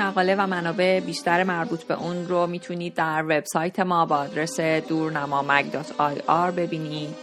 مقاله 0.03 0.35
و 0.35 0.47
منابع 0.47 0.99
بیشتر 0.99 1.43
مربوط 1.43 1.83
به 1.83 1.93
اون 1.93 2.27
رو 2.27 2.47
می‌تونید 2.47 2.93
در 2.93 3.23
وبسایت 3.23 3.79
ما 3.79 4.05
با 4.05 4.17
آدرس 4.17 4.59
دورنمامگ.ir 4.59 6.51
ببینید 6.57 7.15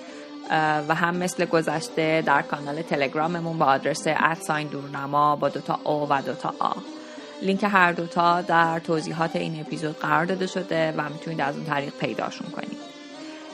و 0.88 0.94
هم 0.94 1.16
مثل 1.16 1.44
گذشته 1.44 2.22
در 2.26 2.42
کانال 2.42 2.82
تلگراممون 2.82 3.58
با 3.58 3.66
آدرس 3.66 4.02
ادساین 4.06 4.68
دورنما 4.68 5.36
با 5.36 5.48
دوتا 5.48 5.78
او 5.84 6.06
و 6.10 6.22
دوتا 6.22 6.54
آ 6.58 6.72
لینک 7.42 7.64
هر 7.64 7.92
دوتا 7.92 8.42
در 8.42 8.78
توضیحات 8.78 9.36
این 9.36 9.60
اپیزود 9.60 9.98
قرار 9.98 10.24
داده 10.24 10.46
شده 10.46 10.94
و 10.96 11.08
می‌تونید 11.08 11.40
از 11.40 11.56
اون 11.56 11.64
طریق 11.64 11.92
پیداشون 12.00 12.50
کنید. 12.50 12.78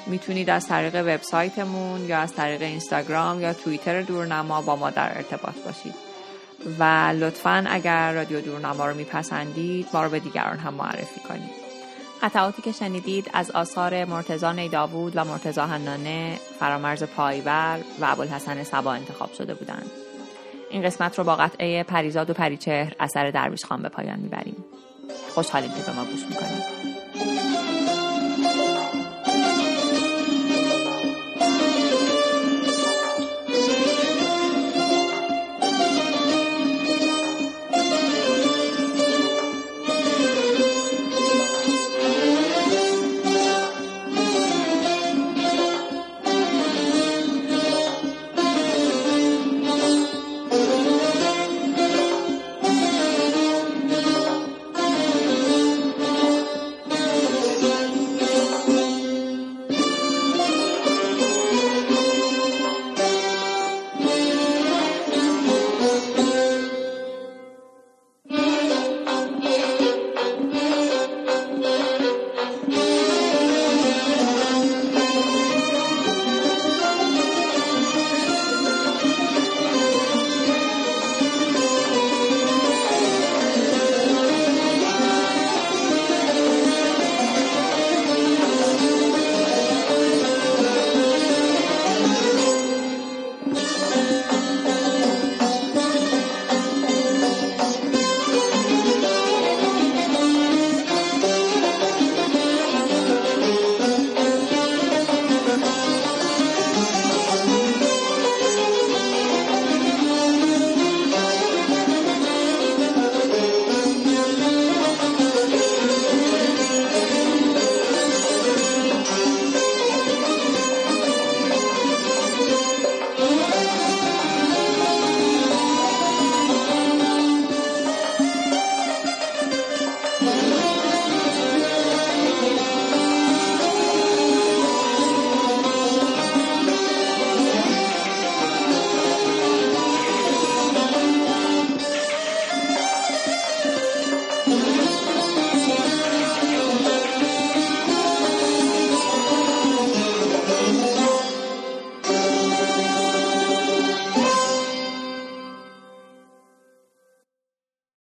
می‌تونید 0.06 0.50
از 0.50 0.68
طریق 0.68 0.94
وبسایتمون 0.94 2.04
یا 2.04 2.18
از 2.18 2.34
طریق 2.34 2.62
اینستاگرام 2.62 3.40
یا 3.40 3.52
توییتر 3.52 4.02
دورنما 4.02 4.62
با 4.62 4.76
ما 4.76 4.90
در 4.90 5.16
ارتباط 5.16 5.54
باشید. 5.64 6.05
و 6.78 7.12
لطفا 7.18 7.64
اگر 7.68 8.12
رادیو 8.12 8.40
دورنما 8.40 8.86
رو 8.86 8.94
میپسندید 8.94 9.88
ما 9.94 10.04
رو 10.04 10.10
به 10.10 10.18
دیگران 10.18 10.58
هم 10.58 10.74
معرفی 10.74 11.20
کنید. 11.28 11.50
قطعاتی 12.22 12.62
که 12.62 12.72
شنیدید 12.72 13.30
از 13.32 13.50
آثار 13.50 14.04
مرتزا 14.04 14.52
نیداوود 14.52 15.12
و 15.16 15.24
مرتزا 15.24 15.66
هنانه 15.66 16.38
فرامرز 16.60 17.02
پایور 17.02 17.80
و 18.00 18.04
ابوالحسن 18.04 18.62
سبا 18.62 18.92
انتخاب 18.92 19.32
شده 19.32 19.54
بودند. 19.54 19.90
این 20.70 20.82
قسمت 20.82 21.18
رو 21.18 21.24
با 21.24 21.36
قطعه 21.36 21.82
پریزاد 21.82 22.30
و 22.30 22.34
پریچهر 22.34 22.92
اثر 23.00 23.30
درویش 23.30 23.64
خان 23.64 23.82
به 23.82 23.88
پایان 23.88 24.18
می‌بریم. 24.18 24.64
خوشحالیم 25.34 25.70
که 25.70 25.82
به 25.82 25.92
ما 25.92 26.04
گوش 26.04 26.22
می‌کنید. 26.22 26.95